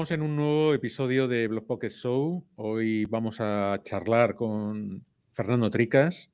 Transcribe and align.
Estamos 0.00 0.18
en 0.18 0.22
un 0.22 0.34
nuevo 0.34 0.72
episodio 0.72 1.28
de 1.28 1.46
Blog 1.46 1.66
Pocket 1.66 1.90
Show. 1.90 2.42
Hoy 2.56 3.04
vamos 3.04 3.36
a 3.38 3.78
charlar 3.84 4.34
con 4.34 5.04
Fernando 5.32 5.70
Tricas 5.70 6.30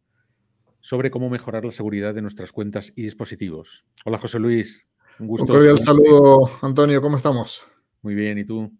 sobre 0.78 1.10
cómo 1.10 1.28
mejorar 1.28 1.64
la 1.64 1.72
seguridad 1.72 2.14
de 2.14 2.22
nuestras 2.22 2.52
cuentas 2.52 2.92
y 2.94 3.02
dispositivos. 3.02 3.84
Hola 4.04 4.18
José 4.18 4.38
Luis, 4.38 4.86
un 5.18 5.26
gusto. 5.26 5.46
Un 5.46 5.58
cordial 5.58 5.78
saludo, 5.80 6.48
Antonio, 6.62 7.02
¿cómo 7.02 7.16
estamos? 7.16 7.64
Muy 8.02 8.14
bien, 8.14 8.38
¿y 8.38 8.44
tú? 8.44 8.70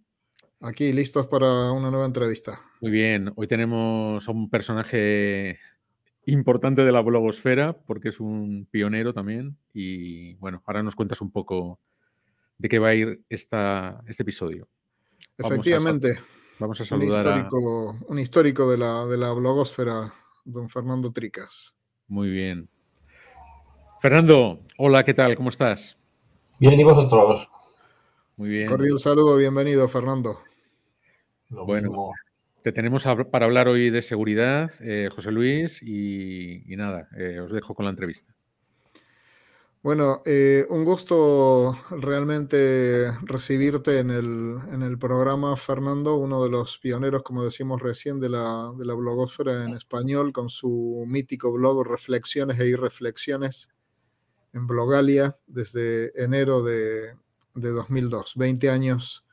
Aquí 0.61 0.93
listos 0.93 1.27
para 1.27 1.73
una 1.73 1.91
nueva 1.91 2.07
entrevista. 2.07 2.61
Muy 2.81 2.93
bien, 2.93 3.33
hoy 3.35 3.49
tenemos 3.49 4.29
a 4.29 4.31
un 4.31 4.49
personaje 4.49 5.59
importante 6.27 6.85
de 6.85 6.93
la 6.93 7.01
blogosfera 7.01 7.77
porque 7.77 8.11
es 8.11 8.21
un 8.21 8.69
pionero 8.71 9.13
también 9.13 9.59
y 9.75 10.35
bueno, 10.35 10.63
ahora 10.65 10.85
nos 10.85 10.95
cuentas 10.95 11.21
un 11.21 11.33
poco 11.33 11.81
de 12.59 12.69
qué 12.69 12.79
va 12.79 12.91
a 12.91 12.95
ir 12.95 13.25
esta, 13.29 14.01
este 14.07 14.23
episodio. 14.23 14.69
Efectivamente. 15.39 16.19
Vamos 16.59 16.81
a, 16.81 16.85
saludar 16.87 17.27
un 17.27 17.35
histórico, 17.35 17.91
a... 17.91 18.13
un 18.13 18.19
histórico 18.19 18.71
de 18.71 18.79
la, 18.79 19.05
de 19.07 19.19
la 19.19 19.33
blogosfera, 19.33 20.13
don 20.45 20.69
Fernando 20.69 21.13
Tricas. 21.13 21.75
Muy 22.09 22.31
bien. 22.31 22.69
Fernando, 24.01 24.61
hola, 24.79 25.05
¿qué 25.05 25.15
tal? 25.15 25.35
¿Cómo 25.37 25.49
estás? 25.49 25.99
Bien, 26.61 26.79
¿y 26.79 26.85
vosotros? 26.85 27.49
Muy 28.37 28.51
bien. 28.51 28.69
Cordial 28.69 28.99
saludo, 28.99 29.37
bienvenido, 29.37 29.89
Fernando. 29.89 30.39
bueno, 31.49 32.13
te 32.63 32.71
tenemos 32.71 33.07
para 33.31 33.47
hablar 33.47 33.69
hoy 33.69 33.89
de 33.89 34.03
seguridad, 34.03 34.71
eh, 34.81 35.09
José 35.11 35.33
Luis, 35.33 35.83
y, 35.83 36.63
nada, 36.77 37.09
eh, 37.17 37.41
os 37.41 37.51
dejo 37.51 37.75
con 37.75 37.87
la 37.87 37.91
entrevista. 37.91 38.36
Bueno, 39.83 40.21
eh, 40.25 40.67
un 40.69 40.85
gusto 40.85 41.79
realmente 41.91 43.13
recibirte 43.23 44.01
en 44.01 44.11
el, 44.11 44.99
programa, 44.99 45.55
Fernando, 45.57 46.17
uno 46.17 46.43
de 46.43 46.51
los 46.51 46.79
pioneros, 46.79 47.23
como 47.23 47.45
decimos 47.45 47.81
recién, 47.81 48.19
de 48.19 48.29
la, 48.29 48.73
de 48.77 48.85
la 48.85 48.95
blogosfera 48.95 49.65
en 49.65 49.75
español, 49.75 50.33
con 50.33 50.49
su 50.49 51.05
mítico 51.07 51.53
blog 51.53 51.87
Reflexiones 51.87 52.59
e 52.59 52.67
Irreflexiones 52.67 53.69
en 54.53 54.67
Blogalia 54.67 55.39
desde 55.47 56.11
enero 56.21 56.65
de, 56.65 57.15
de 57.55 57.71
2002. 57.71 58.33
20 58.37 58.71
años 58.71 59.25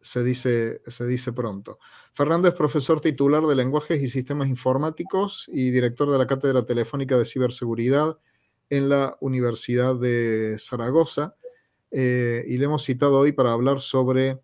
se 0.00 0.24
dice, 0.24 0.80
se 0.86 1.06
dice 1.06 1.32
pronto. 1.32 1.78
Fernando 2.12 2.48
es 2.48 2.54
profesor 2.54 3.00
titular 3.00 3.44
de 3.44 3.56
lenguajes 3.56 4.00
y 4.02 4.08
sistemas 4.08 4.48
informáticos 4.48 5.48
y 5.48 5.70
director 5.70 6.10
de 6.10 6.18
la 6.18 6.26
Cátedra 6.26 6.64
Telefónica 6.64 7.18
de 7.18 7.24
Ciberseguridad 7.24 8.18
en 8.70 8.88
la 8.88 9.16
Universidad 9.20 9.96
de 9.96 10.56
Zaragoza 10.58 11.34
eh, 11.92 12.44
y 12.48 12.56
le 12.56 12.64
hemos 12.64 12.84
citado 12.84 13.18
hoy 13.20 13.32
para 13.32 13.52
hablar 13.52 13.80
sobre 13.80 14.40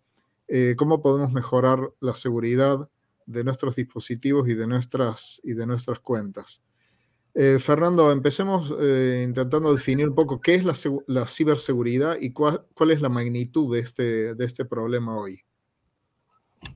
eh, 0.47 0.75
cómo 0.77 1.01
podemos 1.01 1.31
mejorar 1.33 1.79
la 1.99 2.13
seguridad 2.13 2.87
de 3.25 3.43
nuestros 3.43 3.75
dispositivos 3.75 4.47
y 4.47 4.53
de 4.53 4.67
nuestras, 4.67 5.41
y 5.43 5.53
de 5.53 5.65
nuestras 5.65 5.99
cuentas. 5.99 6.61
Eh, 7.33 7.57
Fernando, 7.59 8.11
empecemos 8.11 8.71
intentando 9.23 9.73
definir 9.73 10.09
un 10.09 10.15
poco 10.15 10.41
qué 10.41 10.55
es 10.55 10.63
la, 11.07 11.25
ciberseguridad 11.25 12.17
y 12.19 12.33
cuál, 12.33 12.65
cuál, 12.73 12.91
es 12.91 13.01
la 13.01 13.09
magnitud 13.09 13.73
de 13.73 13.81
este, 13.81 14.35
de 14.35 14.45
este 14.45 14.65
problema 14.65 15.17
hoy. 15.17 15.39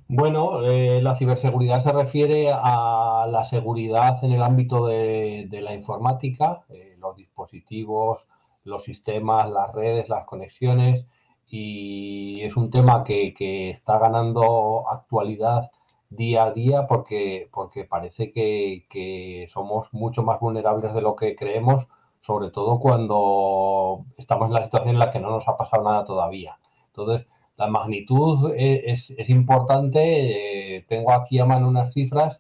Bueno, 0.08 0.62
la 0.62 1.18
ciberseguridad 1.18 1.84
se 1.84 1.92
refiere 1.92 2.50
a 2.54 3.28
la 3.30 3.44
seguridad 3.46 4.24
en 4.24 4.32
el 4.32 4.44
ámbito 4.44 4.88
de, 4.88 5.48
de 5.50 5.62
la 5.62 5.74
informática, 5.74 6.64
los 7.04 7.16
dispositivos, 7.16 8.26
los 8.64 8.84
sistemas, 8.84 9.50
las 9.50 9.72
redes, 9.74 10.10
las 10.10 10.26
conexiones 10.26 11.06
y 11.48 12.42
es 12.42 12.56
un 12.56 12.70
tema 12.72 13.04
que, 13.04 13.70
está 13.70 14.00
ganando 14.00 14.90
actualidad 14.90 15.72
día 16.10 16.46
a 16.46 16.52
día 16.52 16.88
porque, 16.88 17.50
porque 17.52 17.86
parece 17.86 18.32
que, 18.32 19.48
somos 19.54 19.88
mucho 19.94 20.24
más 20.24 20.40
vulnerables 20.40 20.94
de 20.94 21.02
lo 21.02 21.16
que 21.16 21.36
creemos, 21.36 21.88
sobre 22.22 22.50
todo 22.50 22.80
cuando 22.80 24.06
estamos 24.18 24.48
en 24.48 24.54
la 24.54 24.64
situación 24.64 24.90
en 24.96 25.00
la 25.00 25.12
que 25.12 25.20
no 25.20 25.30
nos 25.30 25.48
ha 25.48 25.58
pasado 25.58 25.84
nada 25.84 26.06
todavía. 26.06 26.58
Entonces, 26.88 27.28
la 27.58 27.68
magnitud 27.68 28.54
es, 28.56 29.30
importante. 29.30 30.78
Eh, 30.78 30.86
tengo 30.88 31.12
aquí 31.12 31.40
a 31.40 31.46
mano 31.46 31.68
unas 31.68 31.94
cifras 31.94 32.40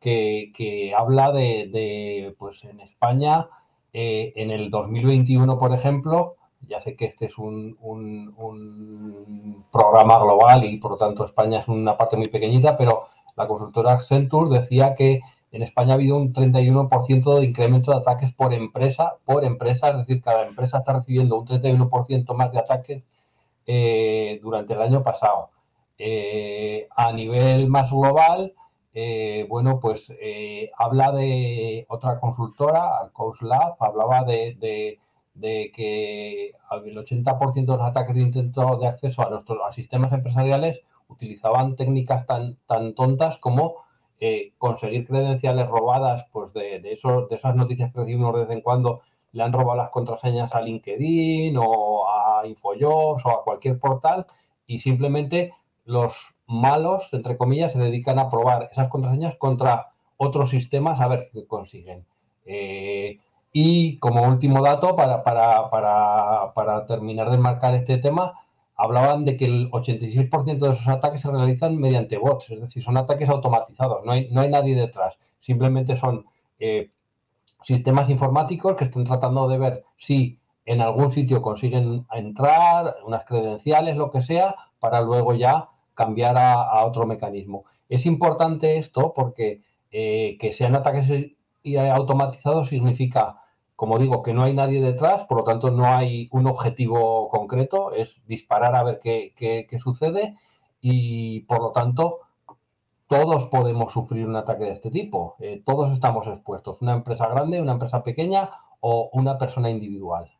que, 0.00 0.94
habla 0.96 1.32
de, 1.32 1.68
de, 1.72 2.34
pues 2.38 2.64
en 2.64 2.80
España, 2.80 3.48
eh, 3.94 4.32
en 4.34 4.50
el 4.50 4.70
2021, 4.70 5.56
por 5.56 5.72
ejemplo, 5.72 6.34
ya 6.68 6.80
sé 6.80 6.96
que 6.96 7.04
este 7.04 7.26
es 7.26 7.38
un, 7.38 7.76
programa 9.70 10.18
global 10.18 10.64
y 10.64 10.78
por 10.78 10.92
lo 10.92 10.96
tanto 10.96 11.24
España 11.24 11.60
es 11.60 11.68
una 11.68 11.96
parte 11.96 12.16
muy 12.16 12.26
pequeñita, 12.28 12.76
pero 12.76 13.06
la 13.36 13.46
consultora 13.46 13.92
Accenture 13.92 14.58
decía 14.58 14.96
que 14.96 15.20
en 15.52 15.62
España 15.62 15.92
ha 15.92 15.94
habido 15.94 16.16
un 16.16 16.32
31% 16.32 17.38
de 17.38 17.44
incremento 17.44 17.92
de 17.92 17.98
ataques 17.98 18.32
por 18.34 18.52
empresa, 18.52 19.14
por 19.24 19.44
empresa, 19.44 19.90
es 19.90 19.98
decir, 19.98 20.20
cada 20.20 20.44
empresa 20.46 20.78
está 20.78 20.94
recibiendo 20.94 21.38
un 21.38 21.46
31% 21.46 22.34
más 22.34 22.50
de 22.50 22.58
ataques 22.58 23.04
eh, 23.66 24.40
durante 24.42 24.74
el 24.74 24.82
año 24.82 25.04
pasado. 25.04 25.50
Eh, 25.98 26.88
a 26.96 27.12
nivel 27.12 27.68
más 27.68 27.92
global, 27.92 28.54
eh, 28.94 29.46
bueno, 29.48 29.80
pues 29.80 30.12
eh, 30.20 30.70
habla 30.78 31.12
de 31.12 31.84
otra 31.88 32.20
consultora, 32.20 32.98
Alco's 32.98 33.42
Lab, 33.42 33.76
hablaba 33.80 34.24
de, 34.24 34.56
que 35.74 36.46
el 36.48 36.96
80% 36.96 37.54
de 37.54 37.66
los 37.66 37.80
ataques 37.80 38.14
de 38.14 38.22
intento 38.22 38.76
de 38.78 38.86
acceso 38.86 39.26
a 39.26 39.30
nuestros 39.30 39.58
sistemas 39.74 40.12
empresariales 40.12 40.80
utilizaban 41.08 41.76
técnicas 41.76 42.26
tan, 42.26 42.56
tontas 42.94 43.38
como 43.38 43.76
eh, 44.20 44.52
conseguir 44.58 45.06
credenciales 45.06 45.66
robadas, 45.68 46.26
pues 46.32 46.52
de 46.52 46.80
esas 47.30 47.56
noticias 47.56 47.92
que 47.92 47.98
recibimos 48.00 48.34
de 48.34 48.40
vez 48.42 48.50
en 48.50 48.60
cuando, 48.60 49.02
le 49.34 49.42
han 49.42 49.52
robado 49.52 49.76
las 49.76 49.90
contraseñas 49.90 50.54
a 50.54 50.60
LinkedIn 50.60 51.56
o 51.58 52.08
a 52.08 52.46
Infojobs 52.46 53.26
o 53.26 53.30
a 53.30 53.44
cualquier 53.44 53.78
portal 53.80 54.26
y 54.66 54.78
simplemente 54.78 55.52
los 55.84 56.14
malos, 56.60 57.08
entre 57.12 57.36
comillas, 57.36 57.72
se 57.72 57.78
dedican 57.78 58.18
a 58.18 58.30
probar 58.30 58.68
esas 58.72 58.88
contraseñas 58.88 59.36
contra 59.36 59.92
otros 60.16 60.50
sistemas 60.50 61.00
a 61.00 61.08
ver 61.08 61.30
qué 61.32 61.46
consiguen. 61.46 62.04
Eh, 62.46 63.18
y 63.52 63.98
como 63.98 64.24
último 64.24 64.62
dato, 64.62 64.96
para, 64.96 65.22
para, 65.22 66.86
terminar 66.86 67.30
de 67.30 67.38
marcar 67.38 67.74
este 67.74 67.98
tema, 67.98 68.32
hablaban 68.76 69.24
de 69.24 69.36
que 69.36 69.44
el 69.44 69.70
86% 69.70 70.58
de 70.58 70.72
esos 70.72 70.88
ataques 70.88 71.22
se 71.22 71.30
realizan 71.30 71.78
mediante 71.78 72.18
bots, 72.18 72.50
es 72.50 72.60
decir, 72.60 72.82
son 72.82 72.96
ataques 72.96 73.28
automatizados, 73.28 74.04
no 74.04 74.12
hay, 74.12 74.28
no 74.32 74.40
hay 74.40 74.50
nadie 74.50 74.74
detrás, 74.74 75.14
simplemente 75.40 75.96
son 75.96 76.26
eh, 76.58 76.90
sistemas 77.62 78.10
informáticos 78.10 78.76
que 78.76 78.84
están 78.84 79.04
tratando 79.04 79.46
de 79.48 79.58
ver 79.58 79.84
si 79.96 80.40
en 80.66 80.80
algún 80.80 81.12
sitio 81.12 81.40
consiguen 81.40 82.06
entrar, 82.10 82.96
unas 83.06 83.24
credenciales, 83.24 83.96
lo 83.96 84.10
que 84.10 84.22
sea, 84.22 84.56
para 84.80 85.00
luego 85.00 85.34
ya 85.34 85.68
cambiar 85.94 86.36
a, 86.38 86.84
otro 86.84 87.06
mecanismo. 87.06 87.64
Es 87.88 88.06
importante 88.06 88.78
esto 88.78 89.12
porque 89.14 89.62
eh, 89.90 90.36
que 90.40 90.52
sean 90.52 90.74
ataques 90.74 91.34
automatizados 91.92 92.68
significa, 92.68 93.42
como 93.76 93.98
digo, 93.98 94.22
que 94.22 94.34
no 94.34 94.42
hay 94.42 94.54
nadie 94.54 94.80
detrás, 94.80 95.24
por 95.26 95.38
lo 95.38 95.44
tanto 95.44 95.70
no 95.70 95.86
hay 95.86 96.28
un 96.32 96.46
objetivo 96.46 97.28
concreto, 97.30 97.92
es 97.92 98.14
disparar 98.26 98.74
a 98.74 98.82
ver 98.84 99.00
qué, 99.02 99.66
sucede 99.78 100.36
y 100.80 101.40
por 101.42 101.60
lo 101.60 101.72
tanto 101.72 102.20
todos 103.06 103.46
podemos 103.46 103.92
sufrir 103.92 104.26
un 104.26 104.36
ataque 104.36 104.64
de 104.64 104.72
este 104.72 104.90
tipo, 104.90 105.36
eh, 105.38 105.62
todos 105.64 105.92
estamos 105.92 106.26
expuestos, 106.26 106.82
una 106.82 106.94
empresa 106.94 107.28
grande, 107.28 107.60
una 107.60 107.72
empresa 107.72 108.02
pequeña 108.02 108.50
o 108.80 109.10
una 109.12 109.38
persona 109.38 109.70
individual. 109.70 110.33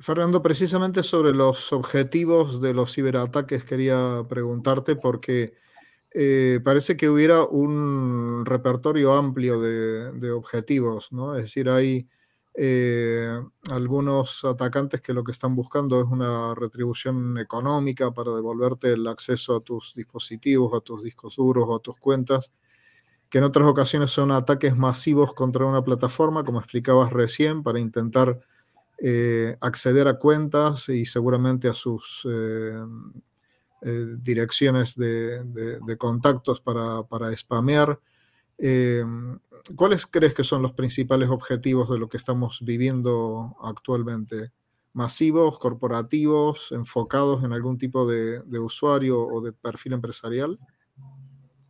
Fernando, 0.00 0.42
precisamente 0.42 1.02
sobre 1.02 1.34
los 1.34 1.74
objetivos 1.74 2.62
de 2.62 2.72
los 2.72 2.94
ciberataques 2.94 3.64
quería 3.64 4.24
preguntarte 4.26 4.96
porque 4.96 5.52
eh, 6.12 6.58
parece 6.64 6.96
que 6.96 7.10
hubiera 7.10 7.44
un 7.44 8.44
repertorio 8.46 9.12
amplio 9.12 9.60
de, 9.60 10.32
objetivos, 10.32 11.12
¿no? 11.12 11.36
Es 11.36 11.44
decir, 11.44 11.68
hay 11.68 12.08
eh, 12.54 13.30
algunos 13.70 14.42
atacantes 14.44 15.02
que 15.02 15.12
lo 15.12 15.22
que 15.22 15.32
están 15.32 15.54
buscando 15.54 16.00
es 16.00 16.06
una 16.06 16.54
retribución 16.54 17.36
económica 17.36 18.10
para 18.12 18.32
devolverte 18.34 18.92
el 18.92 19.06
acceso 19.06 19.54
a 19.54 19.60
tus 19.60 19.94
dispositivos, 19.94 20.72
a 20.74 20.80
tus 20.80 21.04
discos 21.04 21.36
duros 21.36 21.66
o 21.68 21.76
a 21.76 21.80
tus 21.80 21.98
cuentas, 21.98 22.50
que 23.28 23.36
en 23.36 23.44
otras 23.44 23.68
ocasiones 23.68 24.10
son 24.10 24.32
ataques 24.32 24.76
masivos 24.78 25.34
contra 25.34 25.66
una 25.66 25.84
plataforma, 25.84 26.42
como 26.42 26.58
explicabas 26.58 27.12
recién, 27.12 27.62
para 27.62 27.80
intentar 27.80 28.40
eh, 29.02 29.56
acceder 29.60 30.08
a 30.08 30.18
cuentas 30.18 30.88
y 30.88 31.06
seguramente 31.06 31.68
a 31.68 31.74
sus 31.74 32.26
eh, 32.30 32.84
eh, 33.82 34.04
direcciones 34.18 34.96
de, 34.96 35.96
contactos 35.98 36.60
para, 36.60 37.02
para 37.04 37.34
spamear. 37.36 37.98
¿Cuáles 39.76 40.06
crees 40.06 40.34
que 40.34 40.44
son 40.44 40.62
los 40.62 40.72
principales 40.72 41.28
objetivos 41.28 41.88
de 41.90 41.98
lo 41.98 42.08
que 42.08 42.16
estamos 42.16 42.60
viviendo 42.62 43.56
actualmente, 43.62 44.52
masivos, 44.92 45.58
corporativos, 45.58 46.72
enfocados 46.72 47.44
en 47.44 47.52
algún 47.52 47.78
tipo 47.78 48.06
de, 48.06 48.42
usuario 48.58 49.20
o 49.20 49.40
de 49.40 49.52
perfil 49.52 49.94
empresarial? 49.94 50.58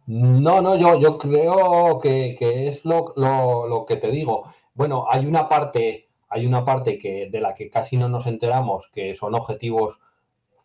No, 0.07 0.61
no, 0.61 0.77
yo, 0.77 1.01
yo 1.01 1.19
creo 1.19 2.01
que, 2.03 2.37
es 2.41 2.85
lo, 2.85 3.85
que 3.87 3.97
te 3.97 4.11
digo. 4.11 4.53
Bueno, 4.75 5.07
hay 5.09 5.27
una 5.27 5.49
parte, 5.49 6.10
hay 6.31 6.47
una 6.47 6.65
parte 6.65 6.99
que, 6.99 7.29
de 7.31 7.41
la 7.41 7.55
que 7.55 7.69
casi 7.69 7.97
no 7.97 8.09
nos 8.09 8.27
enteramos, 8.27 8.87
que 8.93 9.15
son 9.17 9.35
objetivos 9.35 9.99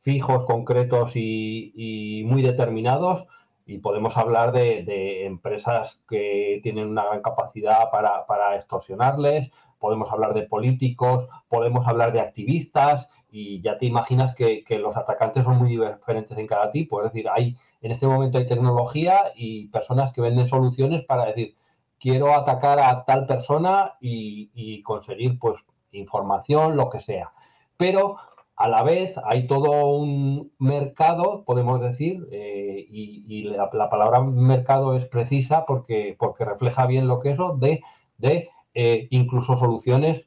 fijos, 0.01 0.45
concretos 0.45 1.13
y, 1.15 2.23
muy 2.27 2.43
determinados, 2.43 3.25
y 3.65 3.79
podemos 3.79 4.15
hablar 4.17 4.51
de, 4.51 5.25
empresas 5.25 5.99
que 6.07 6.59
tienen 6.61 6.87
una 6.87 7.05
gran 7.05 7.21
capacidad 7.23 7.89
para, 7.91 8.55
extorsionarles, 8.55 9.51
podemos 9.79 10.11
hablar 10.11 10.35
de 10.35 10.43
políticos, 10.43 11.27
podemos 11.49 11.87
hablar 11.87 12.13
de 12.13 12.21
activistas 12.21 13.07
y 13.31 13.61
ya 13.61 13.77
te 13.79 13.87
imaginas 13.87 14.35
que, 14.35 14.63
los 14.79 14.95
atacantes 14.95 15.43
son 15.43 15.57
muy 15.57 15.69
diferentes 15.71 16.37
en 16.37 16.47
cada 16.47 16.71
tipo. 16.71 17.01
Es 17.01 17.11
decir, 17.11 17.27
hay 17.29 17.55
en 17.81 17.91
este 17.91 18.07
momento 18.07 18.37
hay 18.37 18.47
tecnología 18.47 19.31
y 19.35 19.67
personas 19.67 20.11
que 20.11 20.21
venden 20.21 20.47
soluciones 20.47 21.03
para 21.03 21.25
decir, 21.25 21.55
quiero 21.99 22.33
atacar 22.33 22.79
a 22.79 23.05
tal 23.05 23.25
persona 23.27 23.93
y, 23.99 24.81
conseguir 24.83 25.39
pues 25.39 25.55
información, 25.91 26.75
lo 26.75 26.89
que 26.89 27.01
sea. 27.01 27.31
Pero 27.77 28.17
a 28.55 28.67
la 28.67 28.83
vez 28.83 29.15
hay 29.25 29.47
todo 29.47 29.87
un 29.97 30.51
mercado, 30.59 31.43
podemos 31.45 31.81
decir, 31.81 32.27
eh, 32.31 32.85
y, 32.87 33.43
la, 33.43 33.69
palabra 33.69 34.21
mercado 34.21 34.95
es 34.95 35.05
precisa 35.07 35.65
porque, 35.65 36.15
porque 36.19 36.45
refleja 36.45 36.85
bien 36.85 37.07
lo 37.07 37.19
que 37.19 37.31
es 37.31 37.37
de, 37.59 37.81
de 38.17 38.49
eh, 38.73 39.07
incluso 39.09 39.57
soluciones, 39.57 40.25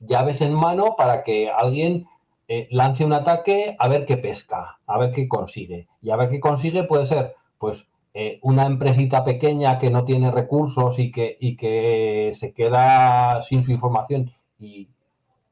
llaves 0.00 0.40
en 0.40 0.54
mano 0.54 0.94
para 0.96 1.24
que 1.24 1.50
alguien 1.50 2.06
eh, 2.46 2.68
lance 2.70 3.04
un 3.04 3.12
ataque 3.12 3.74
a 3.78 3.88
ver 3.88 4.06
qué 4.06 4.16
pesca, 4.16 4.78
a 4.86 4.98
ver 4.98 5.12
qué 5.12 5.28
consigue. 5.28 5.88
Y 6.00 6.10
a 6.10 6.16
ver 6.16 6.30
qué 6.30 6.40
consigue 6.40 6.84
puede 6.84 7.06
ser, 7.06 7.34
pues, 7.58 7.84
eh, 8.14 8.38
una 8.42 8.66
empresita 8.66 9.24
pequeña 9.24 9.78
que 9.78 9.90
no 9.90 10.04
tiene 10.04 10.30
recursos 10.30 10.98
y 10.98 11.10
que, 11.10 11.36
y 11.40 11.56
que 11.56 12.34
se 12.38 12.52
queda 12.54 13.42
sin 13.42 13.64
su 13.64 13.72
información 13.72 14.32
y 14.58 14.88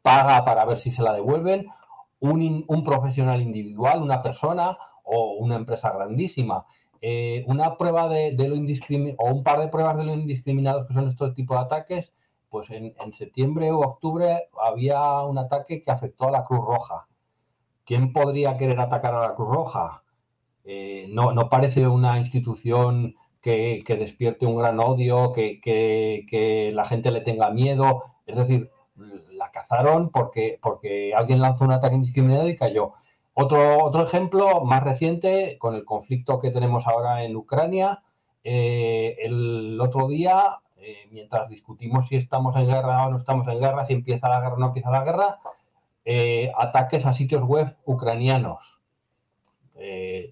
paga 0.01 0.45
para 0.45 0.65
ver 0.65 0.79
si 0.79 0.93
se 0.93 1.03
la 1.03 1.13
devuelven, 1.13 1.67
un, 2.21 2.65
un 2.69 2.85
profesional 2.85 3.43
individual, 3.43 4.03
una 4.03 4.23
persona 4.23 4.79
o 5.05 5.35
una 5.35 5.57
empresa 5.57 5.91
grandísima. 5.93 6.65
Eh, 7.05 7.43
una 7.49 7.77
prueba 7.77 8.09
de, 8.09 8.33
lo 8.39 8.55
indiscriminado 8.55 9.17
o 9.19 9.35
un 9.35 9.43
par 9.43 9.59
de 9.59 9.67
pruebas 9.67 9.97
de 9.97 10.05
lo 10.05 10.15
indiscriminados 10.15 10.87
que 10.87 10.95
son 10.95 11.09
estos 11.09 11.35
tipos 11.35 11.57
de 11.59 11.65
ataques, 11.65 12.13
pues 12.49 12.71
en, 12.71 12.95
septiembre 13.15 13.73
o 13.73 13.81
octubre 13.81 14.49
había 14.63 15.23
un 15.23 15.37
ataque 15.37 15.83
que 15.83 15.91
afectó 15.91 16.29
a 16.29 16.31
la 16.31 16.45
Cruz 16.45 16.65
Roja. 16.65 17.09
¿Quién 17.85 18.13
podría 18.13 18.57
querer 18.57 18.79
atacar 18.79 19.15
a 19.15 19.21
la 19.21 19.35
Cruz 19.35 19.49
Roja? 19.49 20.05
Eh, 20.65 21.07
no, 21.11 21.49
parece 21.49 21.87
una 21.89 22.19
institución 22.21 23.15
que, 23.41 23.85
despierte 23.89 24.47
un 24.47 24.57
gran 24.57 24.79
odio, 24.81 25.33
que, 25.33 26.71
la 26.75 26.85
gente 26.85 27.11
le 27.11 27.21
tenga 27.23 27.51
miedo. 27.51 28.05
Es 28.27 28.37
decir, 28.37 28.71
la 29.33 29.51
cazaron 29.51 30.11
porque, 30.11 30.59
alguien 31.17 31.41
lanzó 31.41 31.65
un 31.65 31.73
ataque 31.73 31.97
indiscriminado 31.97 32.49
y 32.49 32.57
cayó. 32.57 32.93
Otro, 33.35 34.05
ejemplo 34.05 34.63
más 34.65 34.83
reciente, 34.83 35.57
con 35.59 35.75
el 35.75 35.85
conflicto 35.85 36.39
que 36.39 36.51
tenemos 36.51 36.87
ahora 36.87 37.25
en 37.25 37.37
Ucrania, 37.37 38.03
eh, 38.45 39.17
el 39.21 39.81
otro 39.81 40.09
día, 40.09 40.59
eh, 40.77 41.09
mientras 41.11 41.49
discutimos 41.49 42.09
si 42.09 42.17
estamos 42.17 42.57
en 42.57 42.67
guerra 42.67 43.07
o 43.07 43.11
no 43.11 43.19
estamos 43.19 43.49
en 43.49 43.61
guerra, 43.61 43.87
si 43.87 43.95
empieza 43.95 44.29
la 44.29 44.41
guerra 44.41 44.55
o 44.55 44.59
no 44.59 44.67
empieza 44.67 44.91
la 44.91 45.05
guerra, 45.05 45.39
ataques 46.57 47.07
a 47.07 47.15
sitios 47.15 47.43
web 47.45 47.77
ucranianos. 47.85 48.82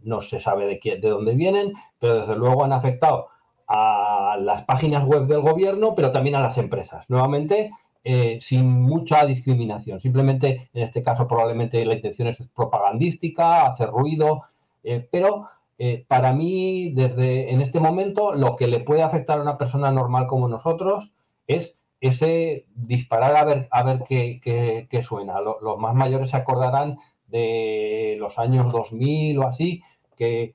No 0.02 0.23
se 0.23 0.41
sabe 0.41 0.67
de, 0.67 0.99
de 0.99 1.08
dónde 1.08 1.35
vienen, 1.35 1.73
pero 1.99 2.20
desde 2.20 2.37
luego 2.37 2.64
han 2.64 2.73
afectado 2.73 3.29
a 3.67 4.37
las 4.41 4.64
páginas 4.64 5.05
web 5.05 5.26
del 5.26 5.41
gobierno, 5.41 5.94
pero 5.94 6.11
también 6.11 6.35
a 6.35 6.43
las 6.43 6.58
empresas. 6.58 7.05
Nuevamente, 7.08 7.70
eh, 8.02 8.38
sin 8.41 8.81
mucha 8.82 9.26
discriminación. 9.26 10.00
Simplemente, 10.00 10.70
en 10.73 10.82
este 10.85 11.02
caso, 11.02 11.29
probablemente 11.29 11.85
la 11.85 11.94
intención 11.94 12.29
es 12.29 12.38
propagandística, 12.56 13.67
hacer 13.67 13.91
ruido, 13.91 14.44
eh, 14.82 15.06
pero 15.12 15.50
eh, 15.79 16.06
para 16.08 16.32
mí, 16.32 16.93
desde 16.94 17.52
en 17.52 17.61
este 17.61 17.79
momento, 17.79 18.32
lo 18.32 18.56
que 18.56 18.69
le 18.69 18.81
puede 18.81 19.02
afectar 19.02 19.38
a 19.38 19.43
una 19.43 19.58
persona 19.58 19.93
normal 19.93 20.26
como 20.26 20.49
nosotros 20.49 21.12
es 21.47 21.75
ese 22.00 22.64
disparar 22.75 23.37
a 23.37 23.44
ver, 23.44 23.69
a 23.70 23.82
ver 23.82 24.05
qué, 24.08 25.02
suena. 25.02 25.41
Los, 25.41 25.79
más 25.79 25.94
mayores 25.94 26.31
se 26.31 26.38
acordarán 26.38 26.99
de 27.30 28.16
los 28.18 28.38
años 28.38 28.72
2000 28.72 29.38
o 29.38 29.46
así, 29.46 29.82
que 30.16 30.54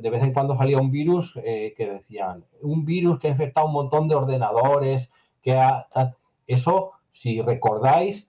de 0.00 0.10
vez 0.10 0.22
en 0.22 0.32
cuando 0.32 0.56
salía 0.56 0.78
un 0.78 0.90
virus 0.90 1.34
que 1.34 1.90
decían, 1.90 2.44
un 2.60 2.84
virus 2.84 3.18
que 3.18 3.28
ha 3.28 3.30
infectado 3.30 3.66
un 3.66 3.72
montón 3.72 4.06
de 4.06 4.14
ordenadores, 4.14 5.10
que 5.42 5.54
ha, 5.54 5.88
eso, 6.46 6.92
si 7.12 7.40
recordáis, 7.40 8.28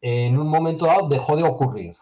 en 0.00 0.38
un 0.38 0.48
momento 0.48 0.86
dado 0.86 1.08
dejó 1.08 1.36
de 1.36 1.44
ocurrir. 1.44 1.96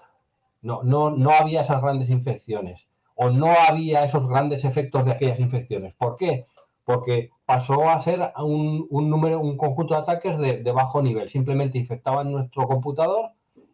No, 0.63 0.83
no, 0.83 1.11
no 1.11 1.31
había 1.31 1.63
esas 1.63 1.83
grandes 1.83 2.11
infecciones 2.11 2.89
o 3.15 3.31
no 3.31 3.49
había 3.69 4.05
esos 4.05 4.29
grandes 4.29 4.65
efectos 4.65 5.05
de 5.05 5.13
aquellas 5.13 5.41
infecciones. 5.41 5.95
¿Por 5.95 6.17
qué? 6.17 6.47
Porque 6.85 7.31
pasó 7.47 7.89
a 7.89 8.01
ser 8.03 8.33
un, 8.39 8.89
número, 8.91 9.41
un 9.41 9.57
conjunto 9.57 9.95
de 9.95 10.01
ataques 10.01 10.39
de, 10.39 10.63
de, 10.63 10.73
bajo 10.73 11.03
nivel. 11.03 11.31
Simplemente 11.31 11.79
infectaban 11.79 12.31
nuestro 12.31 12.67
computador 12.67 13.31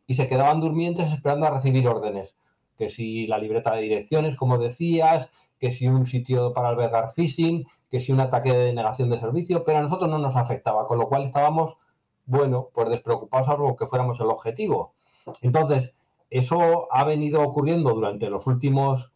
y 0.06 0.16
se 0.16 0.28
quedaban 0.28 0.60
durmientes 0.60 1.12
esperando 1.12 1.46
a 1.46 1.50
recibir 1.50 1.88
órdenes. 1.88 2.34
Que 2.76 2.90
si 2.90 3.26
la 3.26 3.38
libreta 3.38 3.75
de 3.75 3.82
direcciones, 3.82 4.37
como 4.37 4.58
decías, 4.58 5.28
que 5.58 5.72
si 5.72 5.87
un 5.87 6.06
sitio 6.06 6.52
para 6.52 6.69
albergar 6.69 7.12
phishing, 7.14 7.66
que 7.90 8.00
si 8.00 8.10
un 8.10 8.20
ataque 8.20 8.52
de 8.52 8.72
negación 8.72 9.10
de 9.10 9.20
servicio, 9.20 9.64
pero 9.64 9.78
a 9.78 9.82
nosotros 9.82 10.10
no 10.10 10.19
nos 10.19 10.34
afectaba, 10.34 10.87
con 10.88 10.99
lo 10.99 11.08
cual 11.08 11.25
estábamos, 11.25 11.76
bueno, 12.25 12.69
pues 12.72 12.88
despreocupados 12.88 13.49
algo 13.49 13.76
que 13.76 13.87
fuéramos 13.87 14.19
el 14.20 14.26
objetivo. 14.26 14.94
Entonces, 15.43 15.93
eso 16.31 16.88
ha 16.90 17.05
venido 17.05 17.43
ocurriendo 17.43 17.93
durante 17.93 18.31
los 18.31 18.46
últimos 18.46 19.12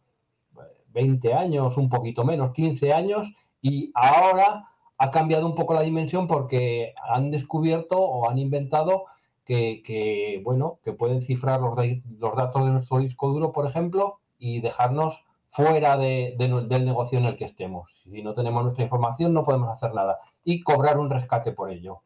20 0.89 1.33
años, 1.33 1.75
un 1.77 1.89
poquito 1.89 2.23
menos, 2.23 2.53
15 2.53 2.93
años, 2.93 3.27
y 3.61 3.91
ahora 3.95 4.69
ha 4.97 5.11
cambiado 5.11 5.45
un 5.45 5.55
poco 5.55 5.73
la 5.73 5.81
dimensión 5.81 6.27
porque 6.27 6.93
han 7.03 7.31
descubierto 7.31 7.99
o 7.99 8.29
han 8.29 8.37
inventado 8.37 9.05
que, 9.47 10.41
bueno, 10.43 10.79
que 10.83 10.93
pueden 10.93 11.21
cifrar 11.21 11.61
los, 11.61 11.77
los 12.19 12.35
datos 12.35 12.65
de 12.65 12.71
nuestro 12.71 12.99
disco 12.99 13.29
duro, 13.29 13.51
por 13.51 13.65
ejemplo, 13.65 14.19
y 14.37 14.59
dejarnos 14.59 15.23
fuera 15.49 15.97
del 15.97 16.85
negocio 16.85 17.17
en 17.17 17.25
el 17.25 17.37
que 17.37 17.45
estemos. 17.45 17.89
Si 18.03 18.21
no 18.21 18.33
tenemos 18.33 18.63
nuestra 18.63 18.83
información, 18.83 19.33
no 19.33 19.43
podemos 19.43 19.69
hacer 19.69 19.93
nada. 19.93 20.19
Y 20.43 20.61
cobrar 20.61 20.99
un 20.99 21.09
rescate 21.09 21.51
por 21.51 21.71
ello. 21.71 22.01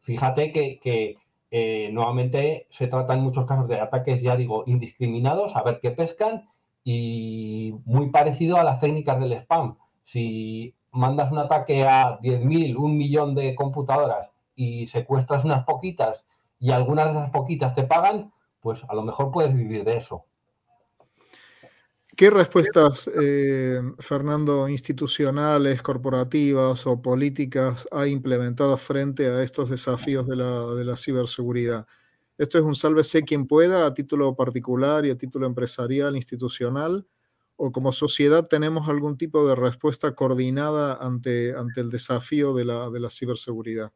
Fíjate 0.00 0.52
que, 0.52 1.18
eh, 1.52 1.90
nuevamente 1.92 2.66
se 2.70 2.86
trata 2.86 3.14
en 3.14 3.20
muchos 3.22 3.44
casos 3.46 3.68
de 3.68 3.80
ataques, 3.80 4.22
ya 4.22 4.36
digo, 4.36 4.64
indiscriminados, 4.66 5.56
a 5.56 5.62
ver 5.62 5.80
qué 5.80 5.90
pescan, 5.90 6.48
y 6.84 7.74
muy 7.84 8.10
parecido 8.10 8.56
a 8.56 8.64
las 8.64 8.80
técnicas 8.80 9.20
del 9.20 9.32
spam. 9.32 9.76
Si 10.04 10.74
mandas 10.92 11.30
un 11.30 11.38
ataque 11.38 11.84
a 11.84 12.18
10.000, 12.20 12.76
un 12.76 12.96
millón 12.96 13.34
de 13.34 13.54
computadoras 13.54 14.30
y 14.54 14.86
secuestras 14.88 15.44
unas 15.44 15.64
poquitas 15.64 16.24
y 16.60 16.70
algunas 16.70 17.06
de 17.06 17.12
esas 17.12 17.30
poquitas 17.30 17.74
te 17.74 17.82
pagan, 17.82 18.32
pues 18.60 18.80
a 18.88 18.94
lo 18.94 19.02
mejor 19.02 19.32
puedes 19.32 19.54
vivir 19.54 19.82
de 19.82 19.96
eso. 19.96 20.26
¿Qué 22.16 22.28
respuestas, 22.28 23.10
eh, 23.18 23.80
Fernando, 23.98 24.68
institucionales, 24.68 25.80
corporativas 25.80 26.86
o 26.86 27.00
políticas 27.00 27.88
ha 27.90 28.06
implementado 28.06 28.76
frente 28.76 29.26
a 29.26 29.42
estos 29.42 29.70
desafíos 29.70 30.26
de 30.26 30.36
la, 30.36 30.96
ciberseguridad? 30.96 31.86
¿Esto 32.36 32.58
es 32.58 32.64
un 32.64 32.74
sálvese 32.74 33.22
quien 33.22 33.46
pueda 33.46 33.86
a 33.86 33.94
título 33.94 34.36
particular 34.36 35.06
y 35.06 35.10
a 35.10 35.16
título 35.16 35.46
empresarial, 35.46 36.14
institucional? 36.14 37.06
¿O 37.56 37.72
como 37.72 37.90
sociedad 37.90 38.48
tenemos 38.48 38.86
algún 38.90 39.16
tipo 39.16 39.46
de 39.46 39.54
respuesta 39.54 40.14
coordinada 40.14 40.98
ante, 41.00 41.54
ante 41.56 41.80
el 41.80 41.88
desafío 41.88 42.52
de 42.52 42.66
la, 42.66 43.10
ciberseguridad? 43.10 43.92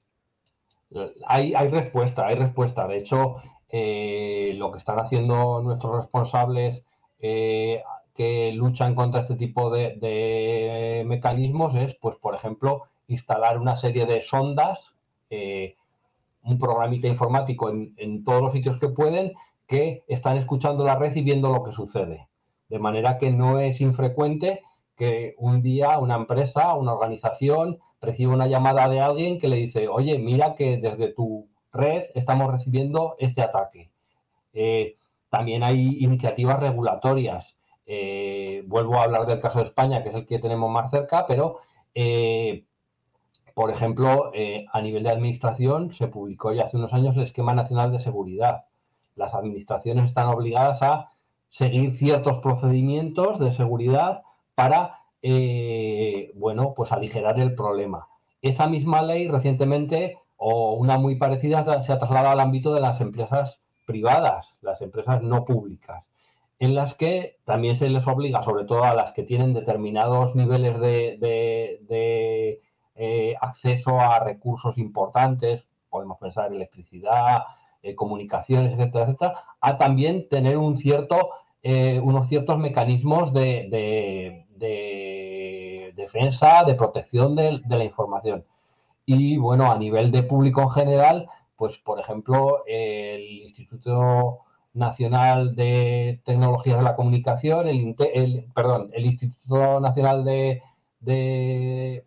Hay, 1.26 1.54
hay, 1.54 1.68
respuesta, 1.68 2.26
hay 2.26 2.36
respuesta. 2.36 2.86
De 2.86 2.98
hecho, 2.98 3.36
eh, 3.70 4.54
lo 4.56 4.70
que 4.70 4.78
están 4.78 5.00
haciendo 5.00 5.62
nuestros 5.62 5.96
responsables 5.96 6.82
eh, 7.18 7.82
que 8.14 8.52
luchan 8.52 8.94
contra 8.94 9.22
este 9.22 9.34
tipo 9.34 9.70
de, 9.70 11.02
mecanismos 11.06 11.74
es, 11.74 11.96
pues, 11.96 12.16
por 12.16 12.34
ejemplo, 12.34 12.84
instalar 13.08 13.58
una 13.58 13.76
serie 13.76 14.06
de 14.06 14.22
sondas, 14.22 14.92
eh, 15.30 15.76
un 16.44 16.58
programita 16.58 17.08
informático 17.08 17.70
en, 17.70 18.24
todos 18.24 18.42
los 18.42 18.52
sitios 18.52 18.78
que 18.78 18.88
pueden, 18.88 19.32
que 19.66 20.04
están 20.06 20.36
escuchando 20.36 20.84
la 20.84 20.96
red 20.96 21.14
y 21.16 21.22
viendo 21.22 21.48
lo 21.48 21.64
que 21.64 21.72
sucede. 21.72 22.28
De 22.68 22.78
manera 22.78 23.18
que 23.18 23.30
no 23.30 23.58
es 23.58 23.80
infrecuente 23.80 24.62
que 24.94 25.34
un 25.38 25.62
día 25.62 25.98
una 25.98 26.14
empresa, 26.14 26.74
una 26.74 26.92
organización, 26.92 27.80
reciba 28.04 28.32
una 28.34 28.46
llamada 28.46 28.88
de 28.88 29.00
alguien 29.00 29.38
que 29.38 29.49
le 29.49 29.56
dice, 29.56 29.88
oye, 29.88 30.18
mira 30.18 30.54
que 30.54 30.78
desde 30.78 31.12
tu 31.12 31.49
red 31.73 32.04
estamos 32.14 32.52
recibiendo 32.52 33.16
este 33.18 33.42
ataque. 33.42 33.90
Eh, 34.52 34.96
también 35.30 35.62
hay 35.62 35.99
iniciativas 36.00 36.61
regulatorias. 36.61 37.56
Eh, 37.87 38.62
vuelvo 38.66 38.96
a 38.96 39.04
hablar 39.04 39.26
del 39.26 39.40
caso 39.40 39.58
de 39.58 39.66
España, 39.66 40.02
que 40.02 40.11
es 40.11 40.14
el 40.14 40.26
que 40.26 40.38
tenemos 40.38 40.70
más 40.70 40.90
cerca, 40.90 41.26
pero, 41.26 41.58
por 43.54 43.70
ejemplo, 43.70 44.32
a 44.73 44.80
nivel 44.80 45.02
de 45.02 45.11
administración 45.11 45.92
se 45.94 46.06
publicó 46.08 46.52
ya 46.52 46.64
hace 46.64 46.76
unos 46.76 46.92
años 46.92 47.16
el 47.16 47.25
Esquema 47.25 47.54
Nacional 47.54 47.90
de 47.92 48.00
Seguridad. 48.00 48.64
Las 49.16 49.34
administraciones 49.34 50.06
están 50.06 50.28
obligadas 50.28 50.82
a 50.82 51.11
seguir 51.54 51.94
ciertos 51.94 52.40
procedimientos 52.40 53.38
de 53.38 53.54
seguridad 53.54 54.23
para, 54.56 54.99
bueno, 56.34 56.74
pues 56.74 56.92
aligerar 56.92 57.40
el 57.40 57.54
problema. 57.54 58.08
Esa 58.42 58.66
misma 58.66 59.00
ley 59.02 59.28
recientemente 59.28 60.18
o 60.36 60.74
una 60.74 60.98
muy 60.98 61.16
parecida 61.16 61.64
se 61.82 61.92
ha 61.92 61.98
trasladado 61.98 62.28
al 62.28 62.40
ámbito 62.40 62.74
de 62.74 62.80
las 62.82 63.00
empresas 63.00 63.58
privadas, 63.86 64.58
las 64.60 64.80
empresas 64.82 65.22
no 65.22 65.44
públicas, 65.44 66.10
en 66.58 66.74
las 66.74 66.94
que 66.94 67.38
también 67.44 67.76
se 67.78 67.88
les 67.88 68.06
obliga, 68.06 68.42
sobre 68.42 68.64
todo 68.64 68.84
a 68.84 68.94
las 68.94 69.12
que 69.12 69.22
tienen 69.22 69.54
determinados 69.54 70.34
niveles 70.34 70.78
de, 70.78 72.60
eh, 72.96 73.34
acceso 73.40 73.98
a 73.98 74.20
recursos 74.20 74.78
importantes, 74.78 75.64
podemos 75.90 76.18
pensar 76.18 76.48
en 76.48 76.56
electricidad, 76.56 77.44
eh, 77.82 77.94
comunicaciones, 77.94 78.72
etcétera, 78.72 79.04
etcétera, 79.04 79.34
a 79.60 79.78
también 79.78 80.28
tener 80.28 80.58
eh, 81.62 82.00
unos 82.00 82.28
ciertos 82.28 82.58
mecanismos 82.58 83.32
de 83.32 84.43
defensa, 85.96 86.64
de 86.64 86.75
protección 86.75 87.34
de, 87.37 87.61
la 87.68 87.84
información. 87.84 88.44
Y 89.06 89.37
bueno, 89.37 89.70
a 89.70 89.78
nivel 89.78 90.11
de 90.12 90.23
público 90.23 90.62
en 90.62 90.70
general, 90.70 91.28
pues 91.56 91.78
por 91.78 92.00
ejemplo, 92.00 92.64
el 92.66 93.23
Instituto 93.23 94.40
Nacional 94.75 95.54
de 95.56 96.20
Tecnologías 96.25 96.78
de 96.78 96.82
la 96.84 96.96
Comunicación, 96.96 97.68
el, 97.68 98.46
perdón, 98.54 98.90
el 98.92 99.06
Instituto 99.06 99.80
Nacional 99.80 100.25
de, 100.25 100.62
de, 101.00 102.04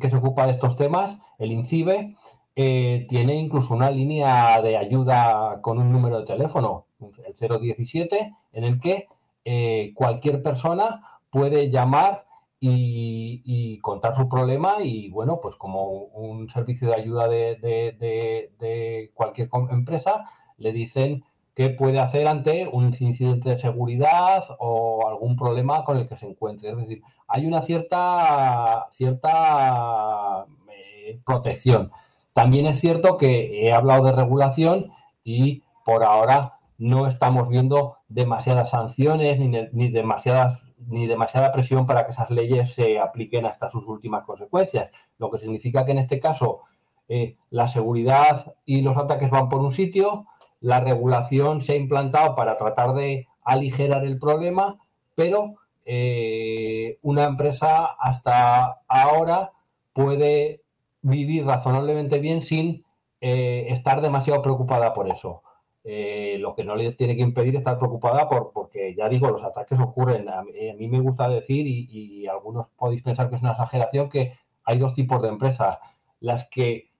que 0.00 0.10
se 0.10 0.16
ocupa 0.16 0.46
de 0.46 0.52
estos 0.52 0.76
temas, 0.76 1.18
el 1.38 1.52
INCIBE, 1.52 2.16
eh, 2.56 3.06
tiene 3.08 3.36
incluso 3.36 3.74
una 3.74 3.90
línea 3.90 4.60
de 4.62 4.76
ayuda 4.76 5.60
con 5.62 5.78
un 5.78 5.92
número 5.92 6.20
de 6.20 6.26
teléfono, 6.26 6.86
el 7.00 7.60
017, 7.60 8.34
en 8.52 8.64
el 8.64 8.80
que 8.80 9.08
eh, 9.44 9.92
cualquier 9.94 10.42
persona 10.42 11.20
puede 11.30 11.70
llamar 11.70 12.26
y, 12.60 13.78
contar 13.80 14.16
su 14.16 14.28
problema 14.28 14.82
y 14.82 15.08
bueno, 15.10 15.40
pues 15.40 15.56
como 15.56 15.88
un 15.90 16.50
servicio 16.50 16.88
de 16.88 16.94
ayuda 16.94 17.28
de, 17.28 19.10
cualquier 19.14 19.48
empresa, 19.70 20.24
le 20.58 20.72
dicen 20.72 21.24
qué 21.54 21.70
puede 21.70 21.98
hacer 21.98 22.28
ante 22.28 22.68
un 22.68 22.94
incidente 23.00 23.50
de 23.50 23.58
seguridad 23.58 24.44
o 24.58 25.08
algún 25.08 25.36
problema 25.36 25.84
con 25.84 25.96
el 25.96 26.08
que 26.08 26.16
se 26.16 26.26
encuentre. 26.26 26.70
Es 26.70 26.76
decir, 26.76 27.02
hay 27.28 27.46
una 27.46 27.62
cierta, 27.62 28.88
cierta 28.92 30.46
eh, 30.70 31.20
protección. 31.24 31.90
También 32.34 32.66
es 32.66 32.80
cierto 32.80 33.16
que 33.16 33.66
he 33.66 33.72
hablado 33.72 34.04
de 34.04 34.12
regulación 34.12 34.92
y 35.24 35.62
por 35.84 36.04
ahora 36.04 36.59
no 36.80 37.06
estamos 37.06 37.48
viendo 37.48 37.98
demasiadas 38.08 38.70
sanciones 38.70 39.38
ni, 39.38 39.90
demasiadas, 39.90 40.60
ni 40.78 41.06
demasiada 41.06 41.52
presión 41.52 41.86
para 41.86 42.06
que 42.06 42.12
esas 42.12 42.30
leyes 42.30 42.72
se 42.72 42.98
apliquen 42.98 43.44
hasta 43.44 43.68
sus 43.68 43.86
últimas 43.86 44.24
consecuencias, 44.24 44.90
lo 45.18 45.30
que 45.30 45.38
significa 45.38 45.84
que 45.84 45.92
en 45.92 45.98
este 45.98 46.18
caso 46.18 46.62
eh, 47.08 47.36
la 47.50 47.68
seguridad 47.68 48.54
y 48.64 48.80
los 48.80 48.96
ataques 48.96 49.28
van 49.30 49.50
por 49.50 49.60
un 49.60 49.72
sitio, 49.72 50.26
la 50.60 50.80
regulación 50.80 51.60
se 51.60 51.72
ha 51.72 51.76
implantado 51.76 52.34
para 52.34 52.56
tratar 52.56 52.94
de 52.94 53.28
aligerar 53.44 54.04
el 54.04 54.18
problema, 54.18 54.78
pero 55.14 55.56
eh, 55.84 56.98
una 57.02 57.24
empresa 57.24 57.84
hasta 57.98 58.80
ahora 58.88 59.52
puede 59.92 60.62
vivir 61.02 61.44
razonablemente 61.44 62.20
bien 62.20 62.42
sin 62.42 62.86
eh, 63.20 63.66
estar 63.68 64.00
demasiado 64.00 64.40
preocupada 64.40 64.94
por 64.94 65.08
eso. 65.08 65.42
Eh, 65.82 66.36
lo 66.38 66.54
que 66.54 66.62
no 66.62 66.76
le 66.76 66.92
tiene 66.92 67.16
que 67.16 67.22
impedir 67.22 67.56
estar 67.56 67.78
preocupada 67.78 68.28
por, 68.28 68.52
porque 68.52 68.94
ya 68.94 69.08
digo, 69.08 69.30
los 69.30 69.42
ataques 69.42 69.78
ocurren. 69.80 70.28
A, 70.28 70.42
mí 70.42 70.88
me 70.88 71.00
gusta 71.00 71.28
decir, 71.28 71.66
y, 71.66 72.26
algunos 72.26 72.66
podéis 72.76 73.02
pensar 73.02 73.30
que 73.30 73.36
es 73.36 73.42
una 73.42 73.52
exageración, 73.52 74.08
que 74.10 74.34
hay 74.64 74.78
dos 74.78 74.94
tipos 74.94 75.22
de 75.22 75.28
empresas. 75.28 75.78
Las 76.20 76.48
que 76.50 76.90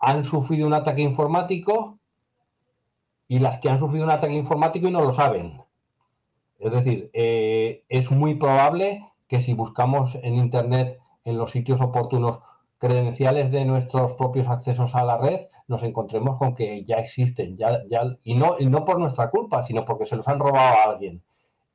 han 0.00 0.24
sufrido 0.24 0.66
un 0.66 0.74
ataque 0.74 1.02
informático 1.02 1.98
y 3.28 3.38
las 3.38 3.58
que 3.60 3.70
han 3.70 3.78
sufrido 3.78 4.04
un 4.04 4.10
ataque 4.10 4.34
informático 4.34 4.88
y 4.88 4.90
no 4.90 5.02
lo 5.02 5.12
saben. 5.12 5.62
Es 6.58 6.72
decir, 6.72 7.10
eh, 7.12 7.84
es 7.88 8.10
muy 8.10 8.34
probable 8.34 9.08
que 9.28 9.40
si 9.40 9.54
buscamos 9.54 10.14
en 10.16 10.34
Internet, 10.34 10.98
en 11.24 11.38
los 11.38 11.52
sitios 11.52 11.80
oportunos, 11.80 12.40
credenciales 12.84 13.50
de 13.50 13.64
nuestros 13.64 14.12
propios 14.12 14.46
accesos 14.46 14.94
a 14.94 15.04
la 15.04 15.16
red, 15.16 15.40
nos 15.68 15.82
encontremos 15.82 16.36
con 16.38 16.54
que 16.54 16.84
ya 16.84 16.96
existen, 16.96 17.56
ya, 17.56 17.82
ya, 17.88 18.02
y, 18.22 18.34
no, 18.34 18.56
y 18.58 18.66
no 18.66 18.84
por 18.84 18.98
nuestra 18.98 19.30
culpa, 19.30 19.64
sino 19.64 19.86
porque 19.86 20.04
se 20.04 20.16
los 20.16 20.28
han 20.28 20.38
robado 20.38 20.58
a 20.58 20.92
alguien. 20.92 21.22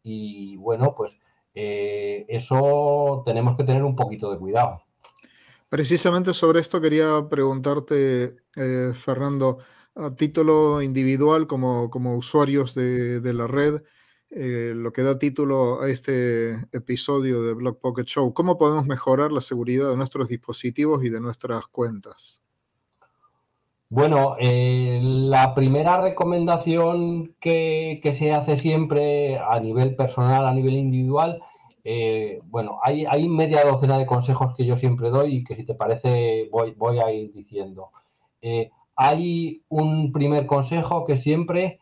Y 0.03 0.55
bueno, 0.57 0.93
pues 0.95 1.13
eh, 1.55 2.25
eso 2.29 3.23
tenemos 3.25 3.57
que 3.57 3.63
tener 3.63 3.83
un 3.83 3.95
poquito 3.95 4.31
de 4.31 4.37
cuidado. 4.37 4.83
Precisamente 5.67 6.33
sobre 6.35 6.59
esto 6.59 6.79
quería 6.79 7.27
preguntarte, 7.27 8.37
eh, 8.55 8.91
Fernando, 8.93 9.57
a 9.95 10.13
título 10.15 10.81
individual 10.83 11.47
como, 11.47 11.89
como 11.89 12.15
usuarios 12.15 12.75
de, 12.75 13.19
de 13.19 13.33
la 13.33 13.47
red, 13.47 13.81
eh, 14.31 14.73
lo 14.75 14.93
que 14.93 15.01
da 15.01 15.17
título 15.17 15.81
a 15.81 15.89
este 15.89 16.51
episodio 16.71 17.41
de 17.41 17.53
Blog 17.53 17.79
Pocket 17.79 18.05
Show, 18.05 18.31
¿cómo 18.31 18.59
podemos 18.59 18.85
mejorar 18.85 19.31
la 19.31 19.41
seguridad 19.41 19.89
de 19.89 19.97
nuestros 19.97 20.27
dispositivos 20.27 21.03
y 21.03 21.09
de 21.09 21.19
nuestras 21.19 21.65
cuentas? 21.67 22.43
Bueno, 23.89 24.35
eh, 24.39 24.99
la 25.01 25.55
primera 25.55 25.99
recomendación 25.99 27.33
que, 27.39 28.01
se 28.19 28.31
hace 28.31 28.59
siempre 28.59 29.39
a 29.39 29.59
nivel 29.59 29.95
personal, 29.95 30.45
a 30.45 30.53
nivel 30.53 30.75
individual, 30.75 31.41
eh, 31.83 32.39
bueno, 32.45 32.77
hay, 32.83 33.27
media 33.27 33.63
docena 33.63 33.97
de 33.97 34.05
consejos 34.05 34.55
que 34.55 34.63
yo 34.63 34.77
siempre 34.77 35.09
doy 35.09 35.37
y 35.37 35.43
que 35.43 35.55
si 35.55 35.63
te 35.63 35.73
parece 35.73 36.49
voy, 36.51 36.99
a 36.99 37.11
ir 37.11 37.33
diciendo. 37.33 37.89
Hay 38.95 39.63
un 39.69 40.11
primer 40.11 40.45
consejo 40.45 41.05
que 41.05 41.17
siempre 41.17 41.78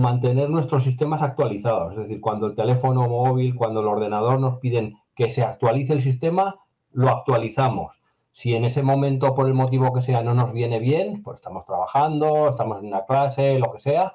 mantener 0.00 0.50
nuestros 0.50 0.82
sistemas 0.84 1.22
actualizados, 1.22 1.92
es 1.92 1.98
decir, 1.98 2.20
cuando 2.20 2.46
el 2.46 2.54
teléfono 2.54 3.08
móvil, 3.08 3.54
cuando 3.54 3.80
el 3.80 3.86
ordenador 3.86 4.40
nos 4.40 4.58
piden 4.58 4.96
que 5.14 5.32
se 5.32 5.42
actualice 5.42 5.92
el 5.92 6.02
sistema, 6.02 6.56
lo 6.92 7.08
actualizamos 7.08 8.00
si 8.32 8.54
en 8.54 8.64
ese 8.64 8.82
momento, 8.82 9.34
por 9.34 9.46
el 9.46 9.54
motivo 9.54 9.92
que 9.92 10.02
sea, 10.02 10.22
no 10.22 10.34
nos 10.34 10.52
viene 10.52 10.78
bien, 10.78 11.22
pues 11.22 11.36
estamos 11.36 11.64
trabajando, 11.66 12.48
estamos 12.48 12.78
en 12.78 12.86
una 12.86 13.04
clase, 13.04 13.58
lo 13.58 13.72
que 13.72 13.80
sea, 13.80 14.14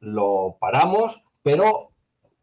lo 0.00 0.56
paramos, 0.58 1.20
pero 1.42 1.90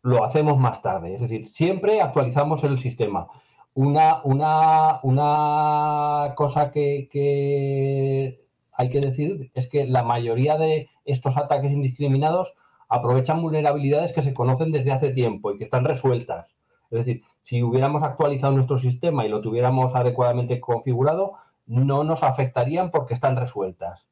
lo 0.03 0.23
hacemos 0.23 0.57
más 0.57 0.81
tarde. 0.81 1.15
Es 1.15 1.21
decir, 1.21 1.49
siempre 1.53 2.01
actualizamos 2.01 2.63
el 2.63 2.79
sistema. 2.79 3.27
Una, 3.73 4.21
una, 4.23 4.99
una 5.03 6.33
cosa 6.35 6.71
que, 6.71 7.09
que 7.11 8.45
hay 8.79 8.89
que 8.89 9.01
decir 9.01 9.51
es 9.55 9.67
que 9.67 9.85
la 9.85 10.03
mayoría 10.03 10.55
de 10.55 10.87
estos 11.03 11.35
ataques 11.35 11.69
indiscriminados 11.69 12.53
aprovechan 12.87 13.41
vulnerabilidades 13.41 14.13
que 14.13 14.23
se 14.23 14.33
conocen 14.33 14.71
desde 14.71 14.93
hace 14.93 15.11
tiempo 15.11 15.51
y 15.51 15.57
que 15.57 15.65
están 15.65 15.83
resueltas. 15.83 16.47
Es 16.89 16.99
decir, 16.99 17.23
si 17.43 17.61
hubiéramos 17.61 18.03
actualizado 18.03 18.53
nuestro 18.53 18.79
sistema 18.79 19.25
y 19.25 19.29
lo 19.29 19.41
tuviéramos 19.41 19.93
adecuadamente 19.95 20.61
configurado, 20.61 21.33
no 21.65 22.05
nos 22.05 22.23
afectarían 22.23 22.89
porque 22.89 23.15
están 23.15 23.35
resueltas. 23.35 24.05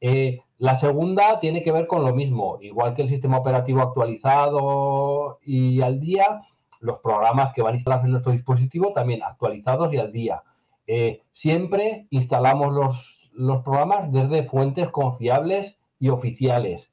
Eh, 0.00 0.40
la 0.56 0.80
segunda 0.80 1.38
tiene 1.38 1.62
que 1.62 1.72
ver 1.72 1.86
con 1.86 2.02
lo 2.02 2.14
mismo, 2.14 2.56
igual 2.62 2.94
que 2.94 3.02
el 3.02 3.10
sistema 3.10 3.36
operativo 3.36 3.82
actualizado 3.82 5.38
y 5.44 5.82
al 5.82 6.00
día, 6.00 6.40
los 6.80 7.00
programas 7.00 7.52
que 7.52 7.60
van 7.60 7.74
instalados 7.74 8.06
en 8.06 8.12
nuestro 8.12 8.32
dispositivo 8.32 8.94
también 8.94 9.22
actualizados 9.22 9.92
y 9.92 9.98
al 9.98 10.12
día. 10.12 10.42
Eh, 10.86 11.20
siempre 11.34 12.06
instalamos 12.08 12.72
los, 12.72 13.17
los, 13.38 13.62
programas 13.62 14.12
desde 14.12 14.48
fuentes 14.48 14.90
confiables 14.90 15.76
y 15.98 16.08
oficiales. 16.10 16.90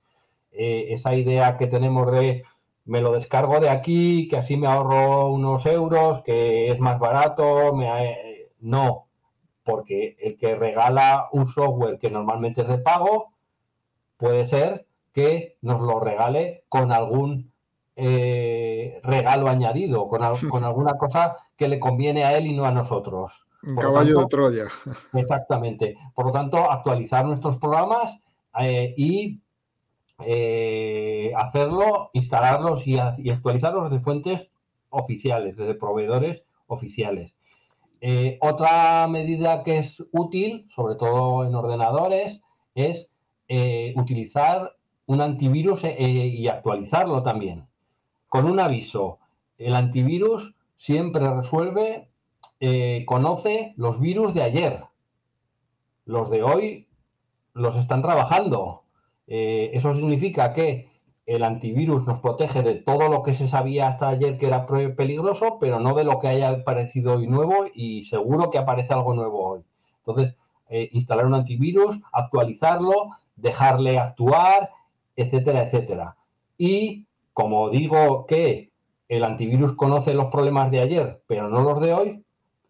Eh, 0.51 0.87
esa 0.93 1.15
idea 1.15 1.57
que 1.57 1.67
tenemos 1.67 2.11
de 2.11 2.43
me 2.85 3.01
lo 3.01 3.13
descargo 3.13 3.59
de 3.59 3.69
aquí, 3.69 4.27
que 4.27 4.37
así 4.37 4.57
me 4.57 4.67
ahorro 4.67 5.31
unos 5.31 5.65
euros, 5.65 6.21
que 6.21 6.71
es 6.71 6.79
más 6.79 6.99
barato, 6.99 7.73
me, 7.73 7.87
no, 8.59 9.07
porque 9.63 10.15
el 10.21 10.37
que 10.37 10.55
regala 10.55 11.27
un 11.31 11.47
software 11.47 11.97
que 11.99 12.11
normalmente 12.11 12.61
es 12.61 12.67
de 12.67 12.77
pago, 12.77 13.33
puede 14.17 14.47
ser 14.47 14.85
que 15.13 15.57
nos 15.61 15.81
lo 15.81 15.99
regale 15.99 16.63
con 16.69 16.91
algún 16.91 17.51
eh, 17.95 18.99
regalo 19.03 19.47
añadido, 19.47 20.07
con, 20.07 20.21
con, 20.49 20.63
alguna 20.63 20.97
cosa 20.97 21.37
que 21.55 21.67
le 21.67 21.79
conviene 21.79 22.23
a 22.23 22.37
él 22.37 22.47
y 22.47 22.53
no 22.53 22.65
a 22.65 22.71
nosotros. 22.71 23.47
Un 23.65 23.75
caballo 23.75 24.19
de 24.19 24.25
Troya. 24.27 24.65
Exactamente. 25.13 25.97
Por 26.13 26.27
lo 26.27 26.31
tanto, 26.31 26.71
actualizar 26.71 27.25
nuestros 27.25 27.57
programas 27.57 28.15
eh, 28.59 28.93
y 28.95 29.41
eh, 30.23 31.31
hacerlo, 31.35 32.09
instalarlos 32.13 32.85
y, 32.85 32.99
actualizarlos 32.99 33.91
de 33.91 33.99
fuentes 33.99 34.49
oficiales, 34.89 35.57
desde 35.57 35.73
proveedores 35.73 36.43
oficiales. 36.67 37.33
Eh, 38.01 38.37
otra 38.41 39.07
medida 39.07 39.63
que 39.63 39.79
es 39.79 40.03
útil, 40.11 40.69
sobre 40.75 40.95
todo 40.95 41.45
en 41.45 41.55
ordenadores, 41.55 42.41
es 42.75 43.07
utilizar 43.95 44.75
un 45.05 45.21
antivirus 45.21 45.83
y 45.83 46.47
actualizarlo 46.47 47.21
también. 47.21 47.67
Con 48.27 48.45
un 48.45 48.59
aviso, 48.59 49.19
el 49.59 49.75
antivirus 49.75 50.55
siempre 50.77 51.29
resuelve 51.29 52.09
eh, 52.67 53.05
conoce 53.05 53.73
los 53.77 53.99
virus 53.99 54.33
de 54.33 54.41
ayer. 54.41 54.83
Los 56.05 56.31
de 56.31 56.41
hoy 56.41 56.87
los 57.53 57.75
están 57.75 58.01
trabajando. 58.01 58.81
Eh, 59.27 59.69
eso 59.73 59.93
significa 59.93 60.51
que 60.53 60.89
el 61.27 61.43
antivirus 61.43 62.05
nos 62.07 62.21
protege 62.21 62.63
de 62.63 62.73
todo 62.73 63.07
lo 63.07 63.21
que 63.21 63.35
se 63.35 63.47
sabía 63.47 63.87
hasta 63.87 64.09
ayer 64.09 64.39
que 64.39 64.47
era 64.47 64.65
peligroso, 64.65 65.57
pero 65.59 65.79
no 65.79 65.93
de 65.93 66.05
lo 66.05 66.19
que 66.19 66.27
haya 66.27 66.49
aparecido 66.49 67.13
hoy 67.13 67.27
nuevo 67.27 67.67
y 67.71 68.05
seguro 68.05 68.49
que 68.49 68.57
aparece 68.57 68.93
algo 68.93 69.13
nuevo 69.13 69.43
hoy. 69.43 69.61
Entonces, 69.99 70.35
eh, 70.69 70.89
instalar 70.91 71.27
un 71.27 71.35
antivirus, 71.35 71.99
actualizarlo, 72.11 73.11
dejarle 73.35 73.99
actuar, 73.99 74.71
etcétera, 75.15 75.63
etcétera. 75.63 76.15
Y 76.57 77.05
como 77.33 77.69
digo 77.69 78.25
que 78.25 78.71
el 79.07 79.23
antivirus 79.23 79.75
conoce 79.75 80.15
los 80.15 80.31
problemas 80.31 80.71
de 80.71 80.81
ayer, 80.81 81.21
pero 81.27 81.47
no 81.47 81.61
los 81.61 81.79
de 81.79 81.93
hoy, 81.93 82.24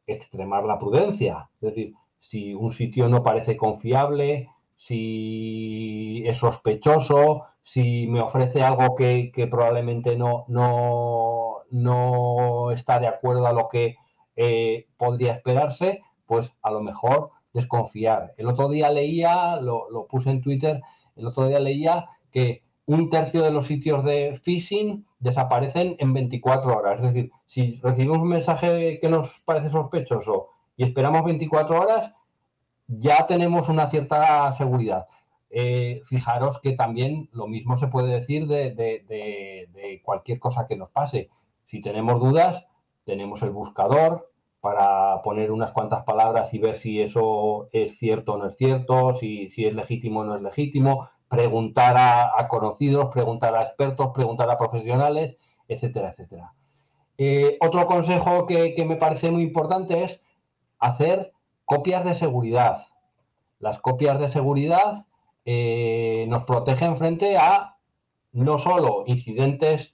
extremar 0.07 0.65
la 0.65 0.79
prudencia. 0.79 1.49
Es 1.55 1.61
decir, 1.61 1.93
si 2.19 2.53
un 2.53 2.71
sitio 2.71 3.07
no 3.07 3.23
parece 3.23 3.57
confiable, 3.57 4.49
si 4.77 6.23
es 6.25 6.37
sospechoso, 6.37 7.43
si 7.63 8.07
me 8.07 8.21
ofrece 8.21 8.63
algo 8.63 8.95
que, 8.95 9.31
probablemente 9.49 10.15
no, 10.15 10.45
no, 10.47 11.61
no, 11.71 12.71
está 12.71 12.99
de 12.99 13.07
acuerdo 13.07 13.47
a 13.47 13.53
lo 13.53 13.69
que 13.69 13.95
eh, 14.35 14.87
podría 14.97 15.33
esperarse, 15.33 16.01
pues 16.25 16.51
a 16.61 16.71
lo 16.71 16.81
mejor 16.81 17.31
desconfiar. 17.53 18.33
El 18.37 18.47
otro 18.47 18.69
día 18.69 18.91
leía, 18.91 19.57
lo, 19.61 19.89
lo 19.89 20.05
puse 20.07 20.29
en 20.29 20.41
Twitter, 20.41 20.81
el 21.15 21.27
otro 21.27 21.47
día 21.47 21.59
leía 21.59 22.05
que 22.31 22.64
un 22.87 23.09
tercio 23.09 23.41
de 23.41 23.51
los 23.51 23.67
sitios 23.67 24.03
de 24.03 24.39
phishing 24.43 25.05
desaparecen 25.19 25.95
en 25.99 26.13
24 26.13 26.77
horas. 26.77 26.99
Es 26.99 27.13
decir, 27.13 27.31
si 27.45 27.79
recibimos 27.81 28.19
un 28.19 28.29
mensaje 28.29 28.99
que 28.99 29.09
nos 29.09 29.31
parece 29.43 29.69
sospechoso 29.71 30.49
y 30.77 30.83
esperamos 30.83 31.23
24 31.23 31.79
horas, 31.79 32.13
ya 32.87 33.25
tenemos 33.27 33.69
una 33.69 33.89
cierta 33.89 34.53
seguridad. 34.53 35.07
Eh, 35.49 36.01
fijaros 36.07 36.59
que 36.61 36.73
también 36.73 37.29
lo 37.31 37.47
mismo 37.47 37.79
se 37.79 37.87
puede 37.87 38.19
decir 38.19 38.45
de, 38.47 39.69
cualquier 40.03 40.39
cosa 40.39 40.67
que 40.67 40.75
nos 40.75 40.91
pase. 40.91 41.29
Si 41.65 41.81
tenemos 41.81 42.19
dudas, 42.19 42.65
tenemos 43.05 43.41
el 43.41 43.49
buscador 43.49 44.29
para 44.61 45.21
poner 45.23 45.51
unas 45.51 45.71
cuantas 45.71 46.03
palabras 46.03 46.53
y 46.53 46.59
ver 46.59 46.79
si 46.79 47.01
eso 47.01 47.69
es 47.71 47.97
cierto 47.97 48.33
o 48.33 48.37
no 48.37 48.47
es 48.47 48.57
cierto, 48.57 49.15
si, 49.15 49.49
si 49.49 49.65
es 49.65 49.73
legítimo 49.73 50.21
o 50.21 50.25
no 50.25 50.35
es 50.35 50.41
legítimo 50.41 51.09
preguntar 51.35 51.95
a, 51.97 52.47
conocidos, 52.47 53.09
preguntar 53.13 53.55
a 53.55 53.63
expertos, 53.63 54.11
preguntar 54.13 54.49
a 54.49 54.57
profesionales, 54.57 55.35
etcétera, 55.67 56.11
etcétera. 56.11 56.53
Eh, 57.17 57.57
otro 57.59 57.85
consejo 57.87 58.45
que, 58.45 58.73
me 58.87 58.95
parece 58.95 59.29
muy 59.31 59.43
importante 59.43 60.03
es 60.03 60.21
hacer 60.79 61.33
copias 61.65 62.05
de 62.05 62.15
seguridad. 62.15 62.85
Las 63.59 63.79
copias 63.79 64.17
de 64.19 64.31
seguridad 64.31 65.05
eh, 65.43 66.25
nos 66.29 66.45
protegen 66.45 66.97
frente 66.97 67.37
a 67.37 67.75
no 68.31 68.57
solo 68.57 69.03
incidentes 69.07 69.93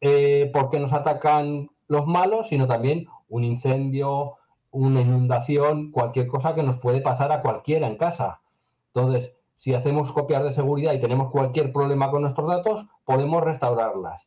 eh, 0.00 0.50
porque 0.52 0.80
nos 0.80 0.92
atacan 0.92 1.68
los 1.86 2.06
malos, 2.06 2.48
sino 2.48 2.66
también 2.66 3.06
un 3.28 3.44
incendio, 3.44 4.34
una 4.72 5.00
inundación, 5.00 5.92
cualquier 5.92 6.26
cosa 6.26 6.54
que 6.54 6.64
nos 6.64 6.78
puede 6.78 7.00
pasar 7.00 7.30
a 7.30 7.42
cualquiera 7.42 7.86
en 7.86 7.96
casa. 7.96 8.40
Entonces, 8.88 9.32
si 9.58 9.74
hacemos 9.74 10.12
copias 10.12 10.44
de 10.44 10.54
seguridad 10.54 10.92
y 10.92 11.00
tenemos 11.00 11.30
cualquier 11.30 11.72
problema 11.72 12.10
con 12.10 12.22
nuestros 12.22 12.48
datos, 12.48 12.86
podemos 13.04 13.42
restaurarlas. 13.42 14.26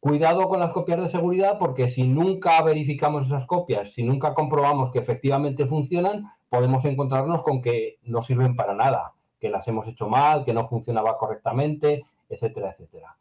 Cuidado 0.00 0.48
con 0.48 0.60
las 0.60 0.72
copias 0.72 1.00
de 1.00 1.10
seguridad 1.10 1.58
porque 1.58 1.88
si 1.88 2.04
nunca 2.04 2.60
verificamos 2.62 3.26
esas 3.26 3.46
copias, 3.46 3.92
si 3.92 4.02
nunca 4.02 4.34
comprobamos 4.34 4.90
que 4.90 4.98
efectivamente 4.98 5.66
funcionan, 5.66 6.32
podemos 6.48 6.84
encontrarnos 6.84 7.42
con 7.42 7.62
que 7.62 7.98
no 8.02 8.22
sirven 8.22 8.56
para 8.56 8.74
nada, 8.74 9.12
que 9.38 9.48
las 9.48 9.66
hemos 9.68 9.86
hecho 9.86 10.08
mal, 10.08 10.44
que 10.44 10.52
no 10.52 10.68
funcionaba 10.68 11.16
correctamente, 11.18 12.04
etcétera, 12.28 12.70
etcétera. 12.72 13.16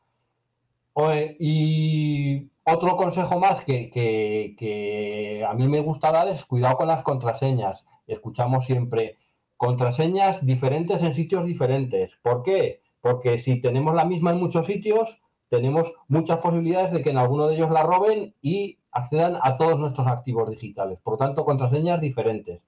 Y 1.39 2.49
otro 2.63 2.95
consejo 2.97 3.39
más 3.39 3.63
que, 3.63 3.89
que, 3.91 5.45
a 5.47 5.53
mí 5.53 5.67
me 5.67 5.81
gusta 5.81 6.11
dar 6.11 6.27
es 6.27 6.45
cuidado 6.45 6.77
con 6.77 6.87
las 6.87 7.03
contraseñas. 7.03 7.85
Escuchamos 8.07 8.65
siempre, 8.65 9.17
contraseñas 9.61 10.43
diferentes 10.43 11.03
en 11.03 11.13
sitios 11.13 11.45
diferentes. 11.45 12.09
¿Por 12.23 12.41
qué? 12.41 12.81
Porque 12.99 13.37
si 13.37 13.61
tenemos 13.61 13.93
la 13.93 14.05
misma 14.05 14.31
en 14.31 14.39
muchos 14.39 14.65
sitios, 14.65 15.21
tenemos 15.49 15.93
muchas 16.07 16.39
posibilidades 16.39 16.91
de 16.91 17.03
que 17.03 17.11
en 17.11 17.19
alguno 17.19 17.45
de 17.45 17.57
ellos 17.57 17.69
la 17.69 17.83
roben 17.83 18.33
y 18.41 18.79
accedan 18.91 19.37
a 19.39 19.57
todos 19.57 19.77
nuestros 19.77 20.07
activos 20.07 20.49
digitales. 20.49 20.97
Por 21.03 21.17
tanto, 21.17 21.45
contraseñas 21.45 22.01
diferentes. 22.01 22.59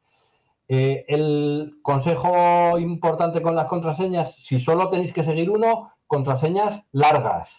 Eh, 0.68 1.04
el 1.08 1.80
consejo 1.82 2.78
importante 2.78 3.42
con 3.42 3.56
las 3.56 3.66
contraseñas, 3.66 4.36
si 4.36 4.60
solo 4.60 4.92
tenéis 4.92 5.14
que 5.14 5.24
seguir 5.24 5.50
uno, 5.50 5.94
contraseñas 6.06 6.84
largas. 6.92 7.50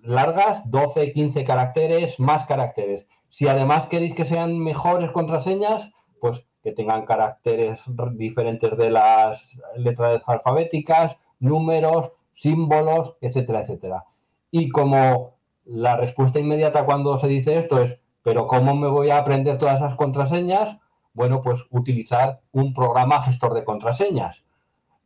Largas, 0.00 0.62
12, 0.70 1.12
15 1.12 1.44
caracteres, 1.44 2.18
más 2.18 2.46
caracteres. 2.46 3.06
Si 3.28 3.46
además 3.48 3.84
queréis 3.88 4.14
que 4.14 4.24
sean 4.24 4.58
mejores 4.58 5.10
contraseñas, 5.10 5.90
pues 6.22 6.42
que 6.64 6.72
tengan 6.72 7.04
caracteres 7.04 7.78
diferentes 8.12 8.76
de 8.76 8.90
las 8.90 9.40
letras 9.76 10.22
alfabéticas, 10.26 11.16
números, 11.38 12.12
símbolos, 12.34 13.16
etcétera, 13.20 13.60
etcétera. 13.60 14.04
Y 14.50 14.70
como 14.70 15.34
la 15.66 15.96
respuesta 15.96 16.40
inmediata 16.40 16.86
cuando 16.86 17.18
se 17.18 17.28
dice 17.28 17.58
esto 17.58 17.80
es, 17.80 17.98
pero 18.22 18.46
¿cómo 18.46 18.74
me 18.74 18.88
voy 18.88 19.10
a 19.10 19.18
aprender 19.18 19.58
todas 19.58 19.76
esas 19.76 19.94
contraseñas? 19.96 20.78
Bueno, 21.12 21.42
pues 21.42 21.60
utilizar 21.68 22.40
un 22.52 22.72
programa 22.72 23.22
gestor 23.22 23.52
de 23.52 23.64
contraseñas. 23.64 24.42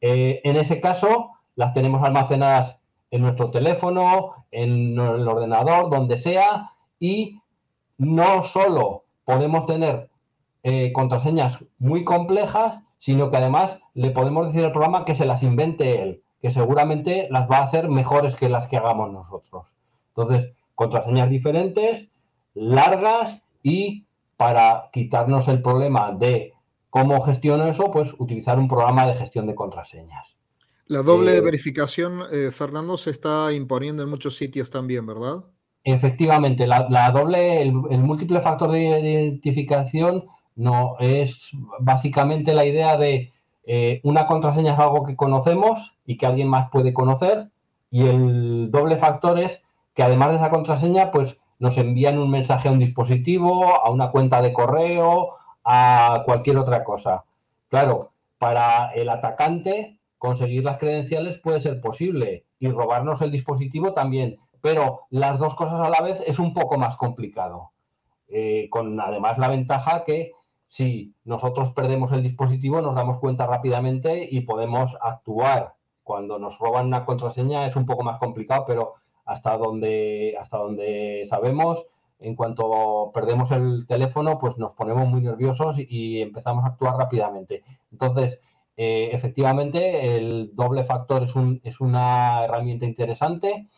Eh, 0.00 0.40
en 0.44 0.56
ese 0.56 0.80
caso, 0.80 1.32
las 1.56 1.74
tenemos 1.74 2.04
almacenadas 2.04 2.76
en 3.10 3.22
nuestro 3.22 3.50
teléfono, 3.50 4.44
en 4.52 4.92
el 4.92 5.26
ordenador, 5.26 5.90
donde 5.90 6.18
sea, 6.18 6.70
y 7.00 7.40
no 7.96 8.44
solo 8.44 9.02
podemos 9.24 9.66
tener 9.66 10.08
eh, 10.68 10.92
contraseñas 10.92 11.58
muy 11.78 12.04
complejas, 12.04 12.82
sino 12.98 13.30
que 13.30 13.38
además 13.38 13.78
le 13.94 14.10
podemos 14.10 14.48
decir 14.48 14.62
al 14.66 14.72
programa 14.72 15.06
que 15.06 15.14
se 15.14 15.24
las 15.24 15.42
invente 15.42 16.02
él, 16.02 16.22
que 16.42 16.50
seguramente 16.50 17.26
las 17.30 17.50
va 17.50 17.58
a 17.58 17.64
hacer 17.64 17.88
mejores 17.88 18.34
que 18.34 18.50
las 18.50 18.68
que 18.68 18.76
hagamos 18.76 19.10
nosotros. 19.10 19.64
Entonces, 20.08 20.52
contraseñas 20.74 21.30
diferentes, 21.30 22.08
largas 22.52 23.40
y 23.62 24.04
para 24.36 24.90
quitarnos 24.92 25.48
el 25.48 25.62
problema 25.62 26.12
de 26.12 26.52
cómo 26.90 27.22
gestiono 27.22 27.66
eso, 27.66 27.90
pues 27.90 28.10
utilizar 28.18 28.58
un 28.58 28.68
programa 28.68 29.06
de 29.06 29.14
gestión 29.14 29.46
de 29.46 29.54
contraseñas. 29.54 30.36
La 30.84 31.02
doble 31.02 31.38
eh, 31.38 31.40
verificación, 31.40 32.24
eh, 32.30 32.50
Fernando, 32.50 32.98
se 32.98 33.08
está 33.08 33.54
imponiendo 33.54 34.02
en 34.02 34.10
muchos 34.10 34.36
sitios 34.36 34.68
también, 34.68 35.06
¿verdad? 35.06 35.44
Efectivamente, 35.82 36.66
la, 36.66 37.10
doble, 37.10 37.62
el, 37.62 37.72
múltiple 37.72 38.42
factor 38.42 38.70
de 38.70 38.82
identificación 38.82 40.26
no, 40.58 40.96
es 40.98 41.52
básicamente 41.78 42.52
la 42.52 42.64
idea 42.64 42.96
de 42.96 43.32
eh, 43.64 44.00
una 44.02 44.26
contraseña 44.26 44.72
es 44.72 44.78
algo 44.80 45.04
que 45.04 45.14
conocemos 45.14 45.94
y 46.04 46.18
que 46.18 46.26
alguien 46.26 46.48
más 46.48 46.68
puede 46.70 46.92
conocer. 46.92 47.48
Y 47.92 48.08
el 48.08 48.70
doble 48.72 48.96
factor 48.96 49.38
es 49.38 49.62
que 49.94 50.02
además 50.02 50.30
de 50.30 50.36
esa 50.36 50.50
contraseña, 50.50 51.12
pues 51.12 51.36
nos 51.60 51.78
envían 51.78 52.18
un 52.18 52.30
mensaje 52.30 52.68
a 52.68 52.72
un 52.72 52.80
dispositivo, 52.80 53.66
a 53.84 53.88
una 53.90 54.10
cuenta 54.10 54.42
de 54.42 54.52
correo, 54.52 55.36
a 55.64 56.24
cualquier 56.26 56.56
otra 56.56 56.82
cosa. 56.82 57.24
Claro, 57.68 58.10
para 58.38 58.90
el 58.94 59.10
atacante 59.10 60.00
conseguir 60.18 60.64
las 60.64 60.78
credenciales 60.78 61.38
puede 61.38 61.62
ser 61.62 61.80
posible 61.80 62.46
y 62.58 62.68
robarnos 62.68 63.22
el 63.22 63.30
dispositivo 63.30 63.92
también, 63.92 64.38
pero 64.60 65.02
las 65.10 65.38
dos 65.38 65.54
cosas 65.54 65.86
a 65.86 65.90
la 65.90 66.04
vez 66.04 66.20
es 66.26 66.40
un 66.40 66.52
poco 66.52 66.78
más 66.78 66.96
complicado. 66.96 67.70
Eh, 68.28 68.68
con 68.70 69.00
además 69.00 69.38
la 69.38 69.48
ventaja 69.48 70.04
que 70.04 70.32
si 70.68 71.14
nosotros 71.24 71.72
perdemos 71.72 72.12
el 72.12 72.22
dispositivo, 72.22 72.80
nos 72.80 72.94
damos 72.94 73.18
cuenta 73.18 73.46
rápidamente 73.46 74.28
y 74.30 74.42
podemos 74.42 74.96
actuar. 75.00 75.74
Cuando 76.02 76.38
nos 76.38 76.58
roban 76.58 76.86
una 76.86 77.04
contraseña 77.04 77.66
es 77.66 77.76
un 77.76 77.86
poco 77.86 78.02
más 78.02 78.18
complicado, 78.18 78.64
pero 78.66 78.94
hasta 79.24 79.56
donde, 79.56 80.36
hasta 80.40 80.58
donde 80.58 81.26
sabemos, 81.28 81.84
en 82.20 82.34
cuanto 82.34 83.10
perdemos 83.14 83.50
el 83.52 83.86
teléfono, 83.86 84.38
pues 84.38 84.56
nos 84.58 84.72
ponemos 84.72 85.06
muy 85.08 85.20
nerviosos 85.20 85.76
y 85.78 86.20
empezamos 86.20 86.64
a 86.64 86.68
actuar 86.68 86.96
rápidamente. 86.96 87.62
Entonces, 87.92 88.40
eh, 88.76 89.10
efectivamente, 89.12 90.16
el 90.16 90.50
doble 90.54 90.84
factor 90.84 91.24
es, 91.24 91.34
un, 91.36 91.60
es 91.64 91.80
una 91.80 92.44
herramienta 92.44 92.86
interesante 92.86 93.68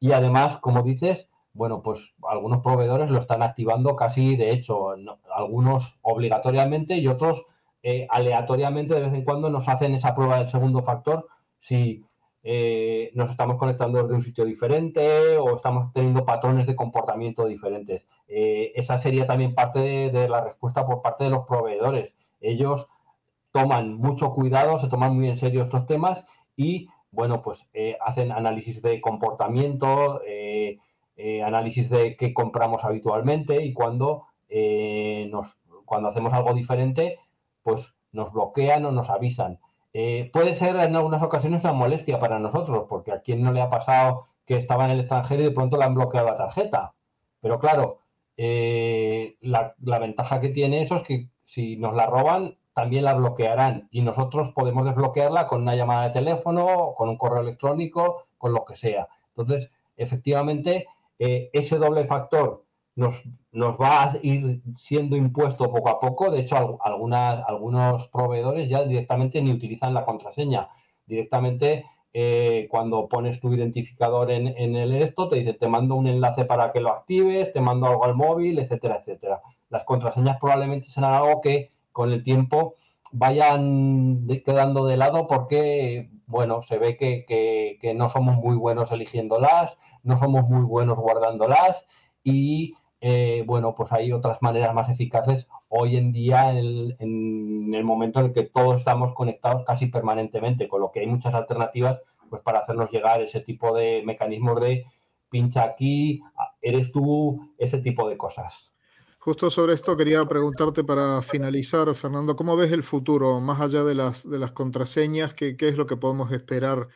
y 0.00 0.12
además, 0.12 0.58
como 0.58 0.82
dices, 0.82 1.28
bueno, 1.54 1.82
pues 1.82 2.00
algunos 2.28 2.60
proveedores 2.62 3.10
lo 3.10 3.20
están 3.20 3.42
activando 3.42 3.96
casi, 3.96 4.36
de 4.36 4.50
hecho, 4.50 4.94
algunos 5.34 5.96
obligatoriamente 6.02 6.96
y 6.96 7.06
otros 7.08 7.44
eh, 7.82 8.06
aleatoriamente 8.10 8.94
de 8.94 9.00
vez 9.00 9.14
en 9.14 9.24
cuando 9.24 9.50
nos 9.50 9.68
hacen 9.68 9.94
esa 9.94 10.14
prueba 10.14 10.38
del 10.38 10.50
segundo 10.50 10.82
factor 10.82 11.28
si 11.60 12.04
eh, 12.42 13.10
nos 13.14 13.30
estamos 13.30 13.56
conectando 13.56 14.02
desde 14.02 14.14
un 14.14 14.22
sitio 14.22 14.44
diferente 14.44 15.36
o 15.38 15.56
estamos 15.56 15.92
teniendo 15.92 16.24
patrones 16.24 16.66
de 16.66 16.76
comportamiento 16.76 17.46
diferentes. 17.46 18.06
esa 18.26 18.98
sería 18.98 19.26
también 19.26 19.54
parte 19.54 20.10
de, 20.10 20.28
la 20.28 20.42
respuesta 20.42 20.84
por 20.86 21.02
parte 21.02 21.24
de 21.24 21.30
los 21.30 21.46
proveedores. 21.46 22.14
Ellos 22.40 22.88
toman 23.54 23.94
mucho 23.94 24.32
cuidado, 24.34 24.80
se 24.80 24.88
toman 24.88 25.14
muy 25.14 25.28
en 25.30 25.38
serio 25.38 25.62
estos 25.62 25.86
temas 25.86 26.24
y, 26.56 26.88
bueno, 27.12 27.40
pues 27.40 27.64
eh, 27.72 27.96
hacen 28.04 28.32
análisis 28.32 28.82
de 28.82 29.00
comportamiento, 29.00 30.20
eh, 30.26 30.78
eh, 31.16 31.42
análisis 31.42 31.88
de 31.90 32.16
qué 32.16 32.34
compramos 32.34 32.84
habitualmente 32.84 33.62
y 33.64 33.72
cuando, 33.72 34.26
nos, 35.30 35.56
cuando 35.84 36.08
hacemos 36.08 36.32
algo 36.32 36.54
diferente, 36.54 37.18
pues 37.62 37.92
nos 38.12 38.32
bloquean 38.32 38.84
o 38.84 38.92
nos 38.92 39.10
avisan. 39.10 39.58
puede 40.32 40.54
ser 40.56 40.76
en 40.76 40.96
algunas 40.96 41.22
ocasiones 41.22 41.62
una 41.64 41.72
molestia 41.72 42.18
para 42.18 42.38
nosotros, 42.38 42.86
porque 42.88 43.12
a 43.12 43.20
quien 43.20 43.42
no 43.42 43.52
le 43.52 43.60
ha 43.60 43.70
pasado 43.70 44.26
que 44.46 44.56
estaba 44.56 44.84
en 44.84 44.92
el 44.92 45.00
extranjero 45.00 45.42
y 45.42 45.46
de 45.46 45.50
pronto 45.50 45.76
le 45.76 45.84
han 45.84 45.94
bloqueado 45.94 46.28
la 46.28 46.36
tarjeta. 46.36 46.94
Pero 47.40 47.58
claro, 47.58 47.98
la, 48.36 49.74
la 49.80 49.98
ventaja 49.98 50.40
que 50.40 50.50
tiene 50.50 50.82
eso 50.82 50.96
es 50.96 51.02
que 51.02 51.28
si 51.44 51.76
nos 51.76 51.94
la 51.94 52.06
roban, 52.06 52.56
también 52.74 53.04
la 53.04 53.14
bloquearán 53.14 53.88
y 53.90 54.02
nosotros 54.02 54.52
podemos 54.52 54.84
desbloquearla 54.84 55.46
con 55.46 55.62
una 55.62 55.76
llamada 55.76 56.04
de 56.04 56.10
teléfono, 56.10 56.94
con 56.96 57.08
un 57.08 57.16
correo 57.16 57.40
electrónico, 57.40 58.26
con 58.36 58.52
lo 58.52 58.64
que 58.64 58.76
sea. 58.76 59.08
Entonces, 59.28 59.70
efectivamente, 59.96 60.86
eh, 61.18 61.50
ese 61.52 61.78
doble 61.78 62.06
factor 62.06 62.64
nos, 62.96 63.16
nos, 63.52 63.76
va 63.76 64.04
a 64.04 64.12
ir 64.22 64.62
siendo 64.76 65.16
impuesto 65.16 65.70
poco 65.70 65.88
a 65.88 66.00
poco. 66.00 66.30
De 66.30 66.40
hecho, 66.40 66.78
algunas, 66.82 67.44
algunos 67.46 68.08
proveedores 68.08 68.68
ya 68.68 68.84
directamente 68.84 69.42
ni 69.42 69.52
utilizan 69.52 69.94
la 69.94 70.04
contraseña. 70.04 70.68
Directamente, 71.06 71.84
eh, 72.12 72.68
cuando 72.70 73.08
pones 73.08 73.40
tu 73.40 73.52
identificador 73.52 74.30
en, 74.30 74.48
en, 74.48 74.76
el 74.76 74.92
esto, 74.94 75.28
te 75.28 75.36
dice, 75.36 75.54
te 75.54 75.68
mando 75.68 75.96
un 75.96 76.06
enlace 76.06 76.44
para 76.44 76.72
que 76.72 76.80
lo 76.80 76.90
actives, 76.90 77.52
te 77.52 77.60
mando 77.60 77.86
algo 77.86 78.04
al 78.04 78.14
móvil, 78.14 78.58
etcétera, 78.58 78.96
etcétera. 78.96 79.42
Las 79.70 79.84
contraseñas 79.84 80.38
probablemente 80.38 80.88
serán 80.88 81.14
algo 81.14 81.40
que 81.40 81.72
con 81.90 82.12
el 82.12 82.22
tiempo 82.22 82.74
vayan 83.14 84.26
quedando 84.44 84.86
de 84.86 84.96
lado 84.96 85.26
porque, 85.26 86.10
bueno, 86.26 86.62
se 86.62 86.78
ve 86.78 86.96
que, 86.96 87.94
no 87.96 88.08
somos 88.08 88.36
muy 88.36 88.56
buenos 88.56 88.90
eligiéndolas, 88.92 89.76
no 90.02 90.18
somos 90.18 90.48
muy 90.48 90.64
buenos 90.64 90.98
guardándolas 90.98 91.86
y, 92.22 92.74
eh, 93.00 93.44
bueno, 93.46 93.74
pues 93.74 93.92
hay 93.92 94.12
otras 94.12 94.40
maneras 94.42 94.74
más 94.74 94.88
eficaces 94.88 95.46
hoy 95.68 95.96
en 95.96 96.12
día 96.12 96.50
en 96.50 96.56
el, 96.56 96.96
en 96.98 97.74
el, 97.74 97.84
momento 97.84 98.20
en 98.20 98.26
el 98.26 98.32
que 98.32 98.44
todos 98.44 98.78
estamos 98.78 99.14
conectados 99.14 99.64
casi 99.64 99.86
permanentemente, 99.86 100.68
con 100.68 100.80
lo 100.80 100.90
que 100.90 101.00
hay 101.00 101.06
muchas 101.06 101.34
alternativas 101.34 102.00
pues 102.30 102.42
para 102.42 102.60
hacernos 102.60 102.90
llegar 102.90 103.20
ese 103.22 103.40
tipo 103.40 103.74
de 103.74 104.02
mecanismos 104.04 104.60
de 104.60 104.86
pincha 105.30 105.64
aquí, 105.64 106.22
eres 106.62 106.92
tú, 106.92 107.52
ese 107.58 107.78
tipo 107.78 108.08
de 108.08 108.16
cosas. 108.16 108.73
Justo 109.24 109.48
sobre 109.48 109.72
esto 109.72 109.96
quería 109.96 110.22
preguntarte 110.26 110.84
para 110.84 111.22
finalizar, 111.22 111.94
Fernando, 111.94 112.36
¿cómo 112.36 112.56
ves 112.56 112.72
el 112.72 112.82
futuro 112.82 113.40
más 113.40 113.58
allá 113.58 113.82
de 113.82 113.94
las, 113.94 114.26
contraseñas? 114.52 115.32
¿qué, 115.32 115.56
¿Qué 115.56 115.68
es 115.68 115.78
lo 115.78 115.86
que 115.86 115.96
podemos 115.96 116.30
esperar 116.30 116.88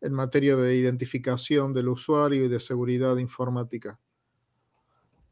en 0.00 0.12
materia 0.12 0.54
de 0.54 0.76
identificación 0.76 1.74
del 1.74 1.88
usuario 1.88 2.44
y 2.44 2.48
de 2.48 2.60
seguridad 2.60 3.16
informática? 3.16 3.98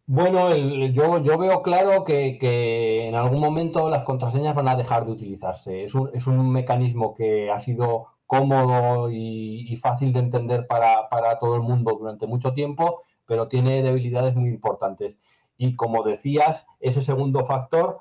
Bueno, 0.05 0.53
yo, 0.57 1.39
veo 1.39 1.63
claro 1.63 2.03
que, 2.03 3.07
en 3.07 3.15
algún 3.15 3.39
momento 3.39 3.89
las 3.89 4.03
contraseñas 4.03 4.57
van 4.57 4.67
a 4.67 4.75
dejar 4.75 5.07
de 5.07 5.13
utilizarse. 5.13 5.85
Es 5.85 5.95
un, 5.95 6.11
es 6.13 6.27
un 6.27 6.51
mecanismo 6.51 7.15
que 7.15 7.53
ha 7.53 7.61
sido 7.61 8.09
cómodo 8.27 9.13
y, 9.13 9.79
fácil 9.81 10.13
de 10.13 10.19
entender 10.19 10.67
para, 10.67 11.09
todo 11.39 11.55
el 11.55 11.63
mundo 11.63 11.97
durante 11.97 12.27
mucho 12.27 12.53
tiempo, 12.53 13.03
pero 13.27 13.47
tiene 13.47 13.81
debilidades 13.81 14.35
muy 14.35 14.49
importantes 14.49 15.17
y 15.63 15.77
como 15.77 16.03
decías, 16.03 16.67
ese 16.81 17.03
segundo 17.03 17.47
factor 17.47 18.01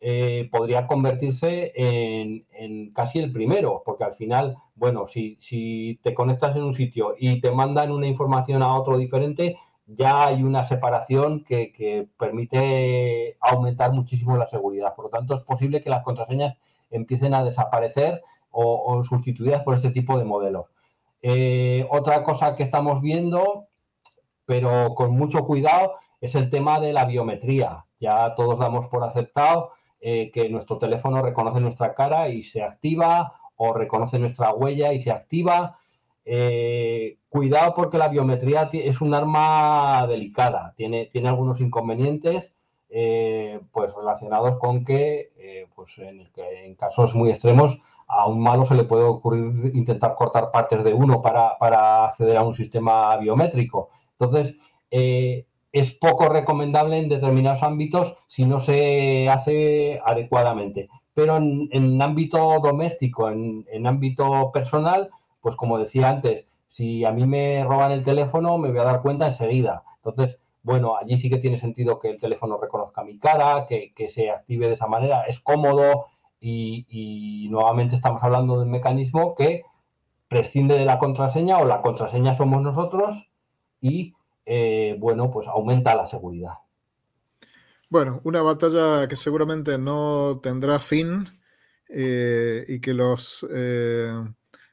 eh, 0.00 0.48
podría 0.52 0.86
convertirse 0.86 1.72
en, 1.74 2.92
casi 2.92 3.18
el 3.18 3.32
primero, 3.32 3.82
porque 3.84 4.04
al 4.04 4.14
final, 4.14 4.56
bueno, 4.76 5.08
si, 5.08 5.98
te 6.04 6.14
conectas 6.14 6.54
en 6.54 6.62
un 6.62 6.72
sitio 6.72 7.16
y 7.18 7.40
te 7.40 7.50
mandan 7.50 7.90
una 7.90 8.06
información 8.06 8.62
a 8.62 8.76
otro 8.76 8.96
diferente, 8.96 9.58
ya 9.86 10.26
hay 10.26 10.44
una 10.44 10.68
separación 10.68 11.42
que, 11.42 12.06
permite 12.16 13.36
aumentar 13.40 13.92
muchísimo 13.92 14.36
la 14.36 14.48
seguridad. 14.48 14.94
Por 14.94 15.06
lo 15.06 15.10
tanto, 15.10 15.34
es 15.34 15.42
posible 15.42 15.80
que 15.80 15.90
las 15.90 16.04
contraseñas 16.04 16.56
empiecen 16.92 17.34
a 17.34 17.42
desaparecer 17.42 18.22
o, 18.52 19.02
sustituidas 19.02 19.64
por 19.64 19.74
este 19.74 19.90
tipo 19.90 20.16
de 20.16 20.24
modelos. 20.24 20.66
Eh, 21.22 21.88
otra 21.90 22.22
cosa 22.22 22.54
que 22.54 22.62
estamos 22.62 23.02
viendo, 23.02 23.66
pero 24.46 24.94
con 24.94 25.10
mucho 25.10 25.44
cuidado, 25.44 25.94
es 26.20 26.34
el 26.34 26.50
tema 26.50 26.80
de 26.80 26.92
la 26.92 27.04
biometría. 27.04 27.84
Ya 27.98 28.34
todos 28.34 28.58
damos 28.58 28.88
por 28.88 29.04
aceptado 29.04 29.72
eh, 30.00 30.30
que 30.32 30.48
nuestro 30.48 30.78
teléfono 30.78 31.22
reconoce 31.22 31.60
nuestra 31.60 31.94
cara 31.94 32.28
y 32.28 32.42
se 32.42 32.62
activa, 32.62 33.34
o 33.56 33.74
reconoce 33.74 34.18
nuestra 34.18 34.52
huella 34.54 34.92
y 34.92 35.02
se 35.02 35.10
activa. 35.10 35.78
Eh, 36.24 37.18
cuidado 37.28 37.74
porque 37.74 37.98
la 37.98 38.08
biometría 38.08 38.68
es 38.72 39.00
un 39.00 39.14
arma 39.14 40.06
delicada, 40.06 40.74
tiene, 40.76 41.06
tiene 41.06 41.28
algunos 41.28 41.60
inconvenientes 41.60 42.52
eh, 42.90 43.60
pues 43.72 43.92
relacionados 43.94 44.58
con 44.58 44.84
que, 44.84 45.66
pues 45.74 45.98
en, 45.98 46.74
casos 46.76 47.14
muy 47.14 47.30
extremos 47.30 47.78
a 48.06 48.26
un 48.26 48.40
malo 48.42 48.64
se 48.64 48.74
le 48.74 48.84
puede 48.84 49.04
ocurrir 49.04 49.74
intentar 49.74 50.14
cortar 50.14 50.50
partes 50.50 50.82
de 50.82 50.92
uno 50.92 51.22
para, 51.22 51.56
para 51.58 52.06
acceder 52.06 52.36
a 52.36 52.42
un 52.42 52.54
sistema 52.54 53.16
biométrico. 53.16 53.90
Entonces, 54.18 54.56
es 55.72 55.92
poco 55.92 56.28
recomendable 56.28 56.98
en 56.98 57.08
determinados 57.08 57.62
ámbitos 57.62 58.16
si 58.26 58.44
no 58.44 58.60
se 58.60 59.28
hace 59.28 60.00
adecuadamente. 60.04 60.88
Pero 61.14 61.36
en, 61.36 62.02
ámbito 62.02 62.60
doméstico, 62.60 63.30
en, 63.30 63.86
ámbito 63.86 64.50
personal, 64.52 65.10
pues 65.40 65.56
como 65.56 65.78
decía 65.78 66.08
antes, 66.08 66.46
si 66.68 67.04
a 67.04 67.12
mí 67.12 67.26
me 67.26 67.64
roban 67.64 67.92
el 67.92 68.04
teléfono, 68.04 68.58
me 68.58 68.70
voy 68.70 68.78
a 68.78 68.84
dar 68.84 69.02
cuenta 69.02 69.26
enseguida. 69.26 69.82
Entonces, 70.04 70.38
bueno, 70.62 70.96
allí 70.96 71.18
sí 71.18 71.28
que 71.30 71.38
tiene 71.38 71.58
sentido 71.58 71.98
que 71.98 72.10
el 72.10 72.20
teléfono 72.20 72.58
reconozca 72.58 73.02
mi 73.02 73.18
cara, 73.18 73.66
que, 73.68 73.92
se 74.14 74.30
active 74.30 74.68
de 74.68 74.74
esa 74.74 74.86
manera, 74.86 75.22
es 75.22 75.40
cómodo 75.40 76.06
y, 76.40 76.86
y 76.88 77.48
nuevamente 77.50 77.96
estamos 77.96 78.22
hablando 78.22 78.58
de 78.58 78.64
un 78.64 78.70
mecanismo 78.70 79.34
que 79.34 79.64
prescinde 80.28 80.78
de 80.78 80.84
la 80.84 80.98
contraseña 80.98 81.58
o 81.58 81.64
la 81.64 81.82
contraseña 81.82 82.36
somos 82.36 82.62
nosotros 82.62 83.28
y 83.80 84.14
eh, 84.52 84.96
bueno, 84.98 85.30
pues 85.30 85.46
aumenta 85.46 85.94
la 85.94 86.08
seguridad. 86.08 86.54
Bueno, 87.88 88.20
una 88.24 88.42
batalla 88.42 89.06
que 89.06 89.14
seguramente 89.14 89.78
no 89.78 90.40
tendrá 90.42 90.80
fin 90.80 91.24
eh, 91.88 92.64
y 92.66 92.80
que 92.80 92.92
los 92.92 93.46
eh, 93.48 94.12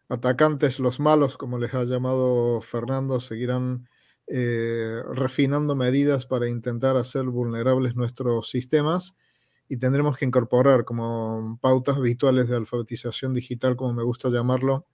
atacantes, 0.09 0.79
los 0.79 0.99
malos, 0.99 1.37
como 1.37 1.59
les 1.59 1.75
ha 1.75 1.83
llamado 1.83 2.59
Fernando, 2.61 3.19
seguirán 3.19 3.87
refinando 4.29 5.75
medidas 5.75 6.25
para 6.25 6.49
intentar 6.49 6.97
hacer 6.97 7.23
vulnerables 7.25 7.95
nuestros 7.95 8.49
sistemas 8.49 9.15
y 9.69 9.77
tendremos 9.77 10.17
que 10.17 10.25
incorporar 10.25 10.85
como 10.85 11.59
pautas 11.61 11.97
habituales 11.97 12.49
de 12.49 12.57
alfabetización 12.57 13.33
digital, 13.35 13.77
como 13.77 13.93
me 13.93 14.03
gusta 14.03 14.27
llamarlo, 14.29 14.87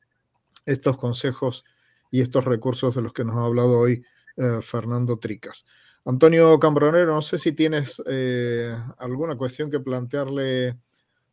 estos 0.66 0.98
consejos 0.98 1.64
y 2.12 2.22
estos 2.22 2.46
recursos 2.46 2.94
de 2.94 3.02
los 3.02 3.14
que 3.14 3.24
nos 3.24 3.38
ha 3.38 3.46
hablado 3.46 3.80
hoy 3.80 4.04
eh, 4.38 4.60
Fernando 4.62 5.18
Tricas. 5.18 5.66
Antonio 6.06 6.60
Cambronero, 6.60 7.14
no 7.14 7.22
sé 7.22 7.40
si 7.40 7.54
tienes 7.54 8.02
eh, 8.08 8.76
alguna 8.98 9.36
cuestión 9.36 9.72
que 9.72 9.80
plantearle 9.80 10.78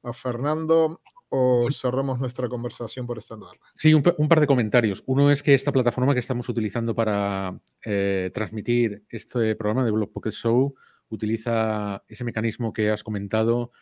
a 0.03 0.13
Fernando 0.13 1.01
o 1.29 1.69
cerramos 1.71 2.19
nuestra 2.19 2.49
conversación 2.49 3.07
por 3.07 3.19
esta 3.19 3.39
tarde. 3.39 3.59
Sí, 3.75 3.95
un, 3.95 4.03
par 4.03 4.41
de 4.41 4.47
comentarios. 4.47 5.03
Uno 5.07 5.31
es 5.31 5.43
que 5.43 5.55
esta 5.55 5.73
plataforma 5.73 6.13
que 6.13 6.21
estamos 6.21 6.49
utilizando 6.49 6.95
para 6.95 7.59
eh, 7.85 8.31
transmitir 8.35 9.05
este 9.09 9.55
programa 9.55 9.85
de 9.85 9.93
Blog 9.93 10.13
Pocket 10.13 10.33
Show 10.33 10.75
utiliza 11.09 12.03
ese 12.09 12.25
mecanismo 12.25 12.73
que 12.73 12.91
has 12.91 13.03
comentado 13.03 13.73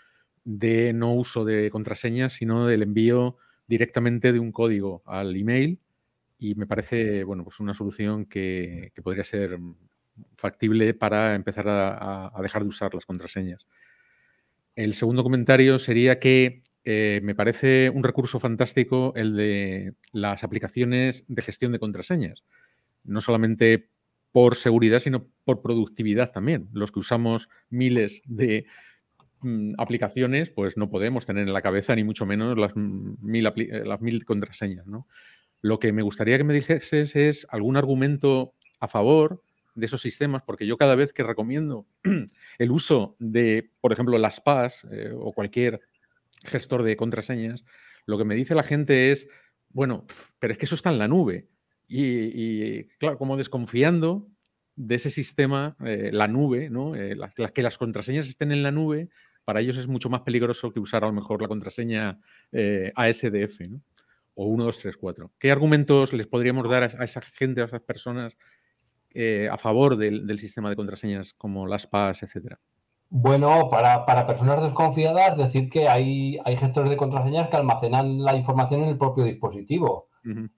de 0.45 0.93
no 0.93 1.13
uso 1.15 1.45
de 1.45 1.71
contraseñas, 1.71 2.35
sino 2.35 2.67
del 2.67 2.83
envío 2.83 3.37
directamente 3.67 4.33
de 4.33 4.41
un 4.41 4.53
código 4.53 5.03
al 5.05 5.37
email 5.37 5.79
y 6.39 6.55
me 6.55 6.67
parece, 6.67 7.25
bueno, 7.25 7.43
pues 7.45 7.59
una 7.61 7.75
solución 7.75 8.25
que, 8.25 8.93
podría 9.03 9.25
ser 9.25 9.59
factible 10.37 10.95
para 10.95 11.35
empezar 11.35 11.67
a, 11.69 12.33
dejar 12.41 12.63
de 12.63 12.69
usar 12.69 12.95
las 12.95 13.07
contraseñas. 13.07 13.67
El 14.77 14.95
segundo 14.95 15.25
comentario 15.25 15.79
sería 15.79 16.21
que 16.21 16.63
eh, 16.85 17.21
me 17.25 17.35
parece 17.35 17.91
un 17.91 18.05
recurso 18.05 18.39
fantástico 18.39 19.13
el 19.17 19.37
de 19.37 19.95
las 20.13 20.45
aplicaciones 20.45 21.25
de 21.27 21.43
gestión 21.43 21.73
de 21.73 21.81
contraseñas. 21.81 22.45
No 23.03 23.21
solamente 23.21 23.91
por 24.31 24.55
seguridad, 24.55 25.01
sino 25.01 25.27
por 25.45 25.63
productividad 25.63 26.31
también. 26.31 26.69
Los 26.73 26.93
que 26.93 27.01
usamos 27.01 27.49
miles 27.71 28.23
de 28.27 28.67
mm, 29.41 29.73
aplicaciones, 29.79 30.51
pues 30.51 30.77
no 30.77 30.91
podemos 30.91 31.27
tener 31.27 31.47
en 31.47 31.53
la 31.53 31.63
cabeza 31.63 31.97
ni 31.97 32.05
mucho 32.05 32.27
menos 32.27 32.57
las 32.57 32.77
mil, 32.77 33.47
eh, 33.47 33.83
las 33.85 34.01
mil 34.01 34.25
contraseñas. 34.25 34.87
Lo 35.61 35.79
que 35.79 35.93
me 35.93 36.03
gustaría 36.03 36.39
que 36.39 36.45
me 36.45 36.55
dijeses 36.55 37.17
es 37.17 37.47
algún 37.51 37.77
argumento 37.77 38.55
a 38.81 38.89
favor 38.89 39.43
de 39.75 39.87
esos 39.87 40.03
sistemas, 40.03 40.43
porque 40.43 40.67
yo 40.67 40.77
cada 40.77 40.95
vez 40.95 41.13
que 41.13 41.23
recomiendo 41.23 41.87
el 42.59 42.71
uso 42.71 43.17
de, 43.19 43.71
por 43.81 43.93
ejemplo, 43.93 44.19
las 44.19 44.41
PAS 44.41 44.87
eh, 44.91 45.13
o 45.15 45.33
cualquier 45.33 45.81
gestor 46.45 46.83
de 46.83 46.97
contraseñas, 46.97 47.65
lo 48.07 48.19
que 48.19 48.25
me 48.25 48.35
dice 48.35 48.55
la 48.55 48.63
gente 48.63 49.13
es, 49.13 49.29
bueno, 49.69 50.07
pero 50.39 50.53
es 50.53 50.59
que 50.59 50.65
eso 50.65 50.75
está 50.75 50.91
en 50.91 50.99
la 50.99 51.09
nube. 51.09 51.49
Y, 51.91 52.85
claro, 52.99 53.17
como 53.17 53.37
desconfiando 53.37 54.29
de 54.77 54.97
ese 54.97 55.11
sistema, 55.11 55.77
eh, 55.85 56.11
la 56.13 56.29
nube, 56.29 56.69
¿no? 56.69 56.95
Eh, 56.95 57.17
que 57.55 57.63
las 57.63 57.79
contraseñas 57.79 58.29
estén 58.29 58.53
en 58.53 58.63
la 58.63 58.73
nube, 58.73 59.09
para 59.45 59.61
ellos 59.61 59.79
es 59.79 59.89
mucho 59.89 60.11
más 60.11 60.21
peligroso 60.21 60.71
que 60.71 60.81
usar 60.81 61.05
a 61.05 61.07
lo 61.07 61.15
mejor 61.15 61.41
la 61.41 61.49
contraseña 61.49 62.21
ASDF, 62.95 63.61
¿no? 63.69 63.83
O 64.41 64.45
1, 64.47 64.65
2, 64.65 64.79
3, 64.79 64.97
4. 64.97 65.33
¿Qué 65.39 65.51
argumentos 65.51 66.13
les 66.13 66.29
podríamos 66.29 66.69
dar 66.71 66.85
a, 66.85 67.05
esa 67.05 67.21
gente, 67.21 67.61
a 67.61 67.65
esas 67.65 67.83
personas, 67.83 68.37
a 69.51 69.59
favor 69.59 69.97
del, 69.97 70.29
del, 70.29 70.39
sistema 70.39 70.71
de 70.71 70.77
contraseñas 70.77 71.35
como 71.35 71.67
las 71.67 71.89
PAS, 71.89 72.23
etcétera? 72.23 72.61
Bueno, 73.11 73.71
para, 73.71 74.27
personas 74.27 74.63
desconfiadas, 74.63 75.37
decir 75.39 75.71
que 75.71 75.89
hay, 75.89 76.39
hay 76.45 76.57
gestores 76.59 76.91
de 76.91 76.97
contraseñas 76.99 77.49
que 77.49 77.57
almacenan 77.57 78.23
la 78.23 78.37
información 78.37 78.83
en 78.83 78.91
el 78.91 78.99
propio 78.99 79.25
dispositivo. 79.25 80.09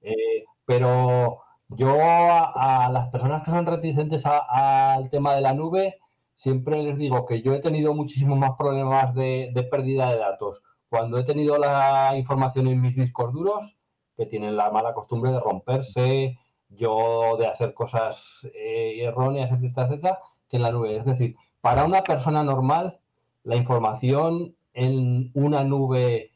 Eh, 0.03 0.45
pero 0.65 1.43
yo 1.69 1.97
a, 2.03 2.91
las 2.93 3.09
personas 3.11 3.45
que 3.45 3.53
son 3.53 3.67
reticentes 3.67 4.25
al 4.27 5.09
tema 5.11 5.35
de 5.37 5.43
la 5.43 5.55
nube, 5.55 5.99
siempre 6.35 6.83
les 6.83 6.99
digo 6.99 7.25
que 7.25 7.41
yo 7.41 7.55
he 7.55 7.61
tenido 7.61 7.95
muchísimos 7.95 8.37
más 8.37 8.53
problemas 8.59 9.15
de, 9.15 9.69
pérdida 9.71 10.11
de 10.11 10.19
datos. 10.19 10.61
Cuando 10.91 11.19
he 11.19 11.25
tenido 11.25 11.57
la 11.57 12.15
información 12.17 12.67
en 12.67 12.81
mis 12.81 12.97
discos 12.97 13.33
duros, 13.33 13.77
que 14.17 14.27
tienen 14.27 14.57
la 14.57 14.71
mala 14.71 14.93
costumbre 14.93 15.31
de 15.31 15.39
romperse, 15.41 16.37
yo 16.69 17.37
de 17.39 17.47
hacer 17.47 17.75
cosas 17.75 18.21
eh, 18.55 19.05
erróneas, 19.05 19.53
etcétera, 19.53 19.87
etcétera, 19.87 20.19
que 20.49 20.57
en 20.57 20.63
la 20.65 20.73
nube. 20.73 20.97
Es 20.97 21.05
decir, 21.05 21.37
para 21.61 21.85
una 21.85 22.03
persona 22.03 22.43
normal, 22.43 22.99
la 23.45 23.55
información 23.55 24.57
en 24.75 25.31
una 25.35 25.63
nube 25.63 26.33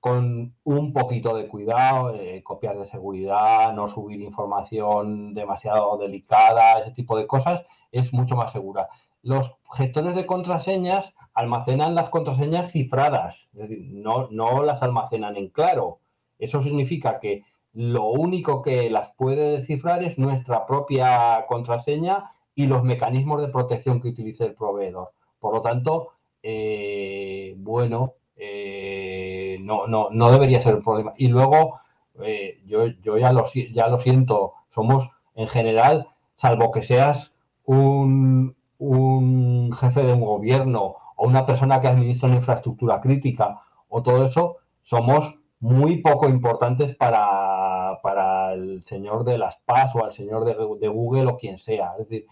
con 0.00 0.54
un 0.62 0.92
poquito 0.92 1.34
de 1.36 1.48
cuidado, 1.48 2.14
eh, 2.14 2.42
copias 2.44 2.78
de 2.78 2.86
seguridad, 2.86 3.72
no 3.74 3.88
subir 3.88 4.20
información 4.20 5.34
demasiado 5.34 5.98
delicada, 5.98 6.80
ese 6.80 6.92
tipo 6.92 7.16
de 7.16 7.26
cosas, 7.26 7.62
es 7.90 8.12
mucho 8.12 8.36
más 8.36 8.52
segura. 8.52 8.88
Los 9.22 9.52
gestores 9.76 10.14
de 10.14 10.26
contraseñas 10.26 11.12
almacenan 11.34 11.94
las 11.94 12.08
contraseñas 12.08 12.72
cifradas, 12.72 13.36
es 13.52 13.68
decir, 13.68 13.88
no, 13.92 14.28
no 14.30 14.62
las 14.62 14.82
almacenan 14.82 15.36
en 15.36 15.48
claro. 15.48 16.00
Eso 16.38 16.62
significa 16.62 17.20
que 17.20 17.44
lo 17.72 18.06
único 18.06 18.62
que 18.62 18.90
las 18.90 19.12
puede 19.16 19.58
descifrar 19.58 20.02
es 20.02 20.18
nuestra 20.18 20.66
propia 20.66 21.44
contraseña 21.46 22.32
y 22.54 22.66
los 22.66 22.82
mecanismos 22.82 23.40
de 23.40 23.48
protección 23.48 24.00
que 24.00 24.08
utilice 24.08 24.44
el 24.46 24.54
proveedor. 24.54 25.12
Por 25.38 25.54
lo 25.54 25.62
tanto, 25.62 26.08
eh, 26.42 27.54
bueno, 27.58 28.14
eh, 28.36 29.58
no, 29.60 29.86
no, 29.86 30.08
no, 30.10 30.30
debería 30.32 30.60
ser 30.60 30.74
un 30.74 30.82
problema. 30.82 31.14
Y 31.16 31.28
luego, 31.28 31.80
eh, 32.22 32.60
yo, 32.66 32.86
yo 32.86 33.16
ya, 33.16 33.32
lo, 33.32 33.44
ya 33.72 33.88
lo 33.88 34.00
siento, 34.00 34.54
somos 34.70 35.08
en 35.36 35.46
general, 35.46 36.08
salvo 36.34 36.72
que 36.72 36.82
seas 36.82 37.32
un, 37.64 38.56
un 38.78 39.72
jefe 39.72 40.02
de 40.02 40.12
un 40.12 40.20
gobierno 40.20 40.96
o 41.16 41.26
una 41.26 41.46
persona 41.46 41.80
que 41.80 41.88
administra 41.88 42.28
una 42.28 42.38
infraestructura 42.38 43.00
crítica 43.00 43.60
o 43.88 44.02
todo 44.02 44.26
eso, 44.26 44.56
somos 44.82 45.34
muy 45.60 46.00
poco 46.02 46.28
importantes 46.28 46.94
para, 46.94 47.98
para 48.02 48.52
el 48.52 48.84
señor 48.84 49.24
de 49.24 49.38
las 49.38 49.58
PAS 49.64 49.94
o 49.94 50.04
al 50.04 50.12
señor 50.12 50.44
de, 50.44 50.54
de 50.80 50.88
Google 50.88 51.26
o 51.26 51.36
quien 51.36 51.58
sea. 51.58 51.92
Es 51.98 52.08
decir, 52.08 52.26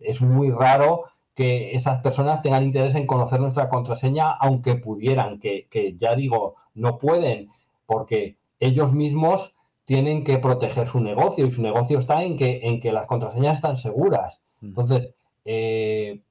es 0.00 0.20
muy 0.20 0.50
raro 0.50 1.04
que 1.34 1.74
esas 1.74 2.00
personas 2.02 2.42
tengan 2.42 2.64
interés 2.64 2.94
en 2.94 3.06
conocer 3.06 3.40
nuestra 3.40 3.68
contraseña, 3.68 4.32
aunque 4.32 4.74
pudieran, 4.74 5.40
que, 5.40 5.96
ya 5.98 6.14
digo, 6.14 6.56
no 6.74 6.98
pueden, 6.98 7.48
porque 7.86 8.36
ellos 8.60 8.92
mismos 8.92 9.54
tienen 9.84 10.24
que 10.24 10.38
proteger 10.38 10.88
su 10.88 11.00
negocio 11.00 11.46
y 11.46 11.52
su 11.52 11.62
negocio 11.62 11.98
está 11.98 12.22
en 12.22 12.36
que, 12.36 12.60
en 12.64 12.80
que 12.80 12.92
las 12.92 13.06
contraseñas 13.06 13.56
están 13.56 13.78
seguras. 13.78 14.40
Mm. 14.60 14.66
Entonces, 14.66 15.14
eh, 15.44 16.22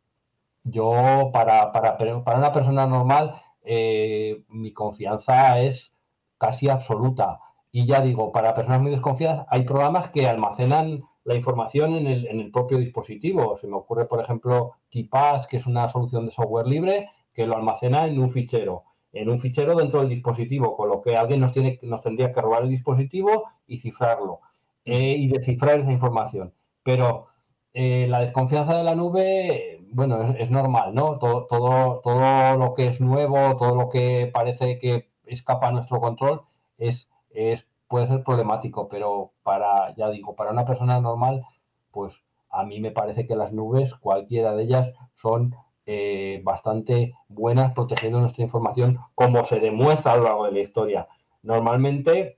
yo 0.64 1.32
para, 1.34 1.72
para, 1.72 1.98
para, 1.98 2.38
una 2.38 2.54
persona 2.54 2.86
normal, 2.88 3.42
eh, 3.64 4.44
mi 4.50 4.74
confianza 4.74 5.60
es 5.60 5.94
casi 6.38 6.70
absoluta. 6.70 7.40
Y 7.72 7.86
ya 7.86 8.02
digo, 8.02 8.32
para 8.32 8.56
personas 8.56 8.82
muy 8.82 8.92
desconfiadas, 8.92 9.46
hay 9.50 9.64
programas 9.64 10.10
que 10.12 10.28
almacenan 10.28 11.04
la 11.24 11.36
información 11.36 11.96
en 11.96 12.08
el, 12.08 12.28
en 12.28 12.40
el 12.40 12.52
propio 12.52 12.78
dispositivo. 12.78 13.58
Se 13.58 13.68
me 13.68 13.76
ocurre, 13.76 14.06
por 14.06 14.22
ejemplo, 14.22 14.74
KeePass, 14.90 15.48
que 15.48 15.58
es 15.58 15.68
una 15.68 15.88
solución 15.90 16.26
de 16.26 16.32
software 16.32 16.68
libre 16.68 17.10
que 17.34 17.46
lo 17.46 17.56
almacena 17.56 18.08
en 18.08 18.20
un 18.20 18.32
fichero, 18.32 18.84
en 19.14 19.30
un 19.30 19.40
fichero 19.40 19.76
dentro 19.76 20.02
del 20.02 20.10
dispositivo, 20.10 20.76
con 20.76 20.90
lo 20.90 21.02
que 21.02 21.16
alguien 21.16 21.40
nos, 21.40 21.54
tiene, 21.54 21.80
nos 21.84 22.02
tendría 22.02 22.34
que 22.34 22.42
robar 22.42 22.64
el 22.64 22.70
dispositivo 22.70 23.46
y 23.68 23.78
cifrarlo 23.78 24.42
eh, 24.86 25.16
y 25.18 25.28
descifrar 25.28 25.80
esa 25.80 25.92
información. 25.92 26.54
Pero 26.84 27.28
eh, 27.74 28.08
la 28.10 28.20
desconfianza 28.20 28.76
de 28.76 28.84
la 28.84 28.96
nube, 28.96 29.80
bueno, 29.92 30.34
es, 30.38 30.50
normal, 30.50 30.94
¿no? 30.94 31.18
Todo, 31.20 31.46
todo, 31.48 32.02
todo 32.02 32.58
lo 32.58 32.74
que 32.74 32.88
es 32.88 33.02
nuevo, 33.02 33.58
todo 33.58 33.76
lo 33.76 33.90
que 33.90 34.30
parece 34.34 34.80
que 34.80 35.10
escapa 35.26 35.68
a 35.68 35.72
nuestro 35.72 36.00
control 36.00 36.42
es, 36.78 37.08
es 37.32 37.66
puede 37.88 38.08
ser 38.08 38.24
problemático, 38.24 38.88
pero 38.90 39.34
para, 39.44 39.94
ya 39.96 40.10
digo, 40.10 40.36
para 40.36 40.52
una 40.52 40.66
persona 40.66 41.00
normal, 41.00 41.46
pues 41.92 42.14
a 42.50 42.64
mí 42.64 42.80
me 42.80 42.92
parece 42.92 43.28
que 43.28 43.36
las 43.36 43.54
nubes, 43.54 43.94
cualquiera 43.96 44.54
de 44.54 44.64
ellas, 44.64 44.94
son 45.22 45.56
eh, 45.86 46.42
bastante 46.44 47.14
buenas 47.28 47.74
protegiendo 47.74 48.20
nuestra 48.20 48.44
información, 48.44 49.00
como 49.16 49.44
se 49.46 49.60
demuestra 49.60 50.14
a 50.14 50.18
lo 50.18 50.24
largo 50.24 50.46
de 50.46 50.52
la 50.54 50.60
historia. 50.60 51.08
Normalmente, 51.44 52.38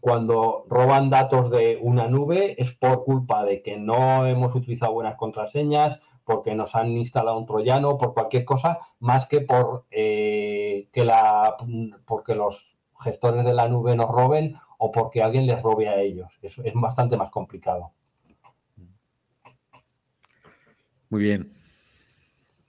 cuando 0.00 0.64
roban 0.68 1.10
datos 1.10 1.50
de 1.50 1.78
una 1.80 2.08
nube 2.08 2.60
es 2.60 2.72
por 2.72 3.04
culpa 3.04 3.44
de 3.44 3.62
que 3.62 3.76
no 3.76 4.26
hemos 4.26 4.54
utilizado 4.54 4.92
buenas 4.92 5.16
contraseñas, 5.16 6.00
porque 6.24 6.54
nos 6.54 6.74
han 6.74 6.88
instalado 6.88 7.38
un 7.38 7.46
troyano, 7.46 7.98
por 7.98 8.14
cualquier 8.14 8.44
cosa, 8.44 8.78
más 8.98 9.26
que 9.26 9.40
por 9.40 9.84
eh, 9.90 10.88
que 10.92 11.04
la, 11.04 11.56
porque 12.06 12.34
los 12.34 12.64
gestores 13.00 13.44
de 13.44 13.54
la 13.54 13.68
nube 13.68 13.96
nos 13.96 14.10
roben 14.10 14.56
o 14.78 14.92
porque 14.92 15.22
alguien 15.22 15.46
les 15.46 15.62
robe 15.62 15.88
a 15.88 16.00
ellos. 16.00 16.30
Es, 16.42 16.56
es 16.58 16.72
bastante 16.74 17.16
más 17.16 17.30
complicado. 17.30 17.92
Muy 21.10 21.22
bien. 21.22 21.59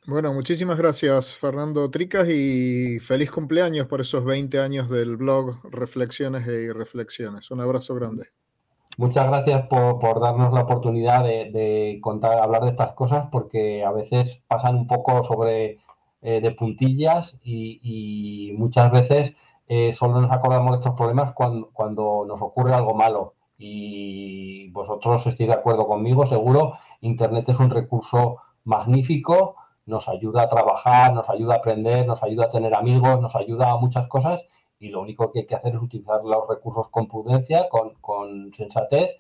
Bueno, 0.08 0.34
muchísimas 0.34 0.78
gracias 0.78 1.36
Fernando 1.36 1.90
Tricas 1.92 2.28
y 2.28 3.00
feliz 3.00 3.30
cumpleaños 3.30 3.88
por 3.88 4.02
esos 4.02 4.26
20 4.26 4.60
años 4.60 4.90
del 4.90 5.18
blog 5.18 5.58
Reflexiones 5.64 6.48
y 6.48 6.72
Reflexiones. 6.72 7.52
Un 7.52 7.62
abrazo 7.62 7.94
grande. 7.96 8.26
Muchas 8.98 9.28
gracias 9.28 9.68
por, 9.68 10.20
darnos 10.20 10.54
la 10.54 10.62
oportunidad 10.62 11.24
de, 11.24 12.00
contar, 12.02 12.40
hablar 12.40 12.64
de 12.64 12.72
estas 12.72 12.94
cosas 12.94 13.28
porque 13.32 13.86
a 13.86 13.92
veces 13.92 14.42
pasan 14.48 14.76
un 14.76 14.88
poco 14.88 15.24
sobre 15.24 15.80
eh, 16.22 16.42
de 16.42 16.52
puntillas 16.52 17.36
y 17.44 18.54
muchas 18.58 18.92
veces 18.92 19.34
eh, 19.74 19.94
solo 19.94 20.20
nos 20.20 20.32
acordamos 20.34 20.72
de 20.72 20.78
estos 20.80 20.96
problemas 20.96 21.34
cuando, 21.34 22.26
nos 22.28 22.42
ocurre 22.42 22.74
algo 22.74 22.94
malo. 22.94 23.36
Y 23.58 24.70
vosotros 24.72 25.26
estáis 25.26 25.48
de 25.48 25.56
acuerdo 25.56 25.88
conmigo, 25.88 26.26
seguro. 26.26 26.74
Internet 27.00 27.48
es 27.48 27.58
un 27.58 27.70
recurso 27.70 28.40
magnífico, 28.66 29.56
nos 29.86 30.08
ayuda 30.08 30.44
a 30.44 30.50
trabajar, 30.50 31.14
nos 31.14 31.30
ayuda 31.30 31.56
a 31.56 31.58
aprender, 31.58 32.06
nos 32.06 32.22
ayuda 32.24 32.46
a 32.46 32.50
tener 32.50 32.74
amigos, 32.74 33.20
nos 33.20 33.36
ayuda 33.36 33.72
a 33.72 33.78
muchas 33.78 34.08
cosas 34.08 34.42
y 34.80 34.90
lo 34.90 35.02
único 35.02 35.32
que 35.32 35.40
hay 35.40 35.46
que 35.46 35.56
hacer 35.56 35.76
es 35.76 35.82
utilizar 35.82 36.24
los 36.24 36.48
recursos 36.48 36.90
con 36.90 37.08
prudencia, 37.08 37.68
con, 37.70 38.52
sensatez 38.56 39.12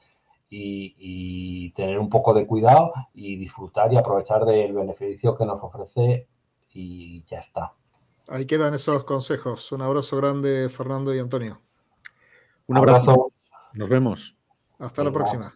y, 0.49 0.95
y, 0.97 1.71
tener 1.71 1.99
un 1.99 2.09
poco 2.09 2.33
de 2.33 2.45
cuidado 2.45 2.91
y 3.13 3.37
disfrutar 3.37 3.93
y 3.93 3.97
aprovechar 3.97 4.43
del 4.45 4.73
beneficio 4.73 5.35
que 5.37 5.45
nos 5.45 5.61
ofrece 5.63 6.27
y 6.73 7.23
ya 7.25 7.39
está. 7.39 7.73
Ahí 8.27 8.45
quedan 8.45 8.73
esos 8.73 9.03
consejos. 9.03 9.71
Un 9.71 9.81
abrazo 9.81 10.17
grande, 10.17 10.69
Fernando 10.69 11.13
y 11.13 11.19
Antonio. 11.19 11.61
Un 12.67 12.77
abrazo. 12.77 13.31
Nos 13.73 13.89
vemos. 13.89 14.35
Hasta 14.79 15.03
la 15.03 15.11
próxima. 15.11 15.53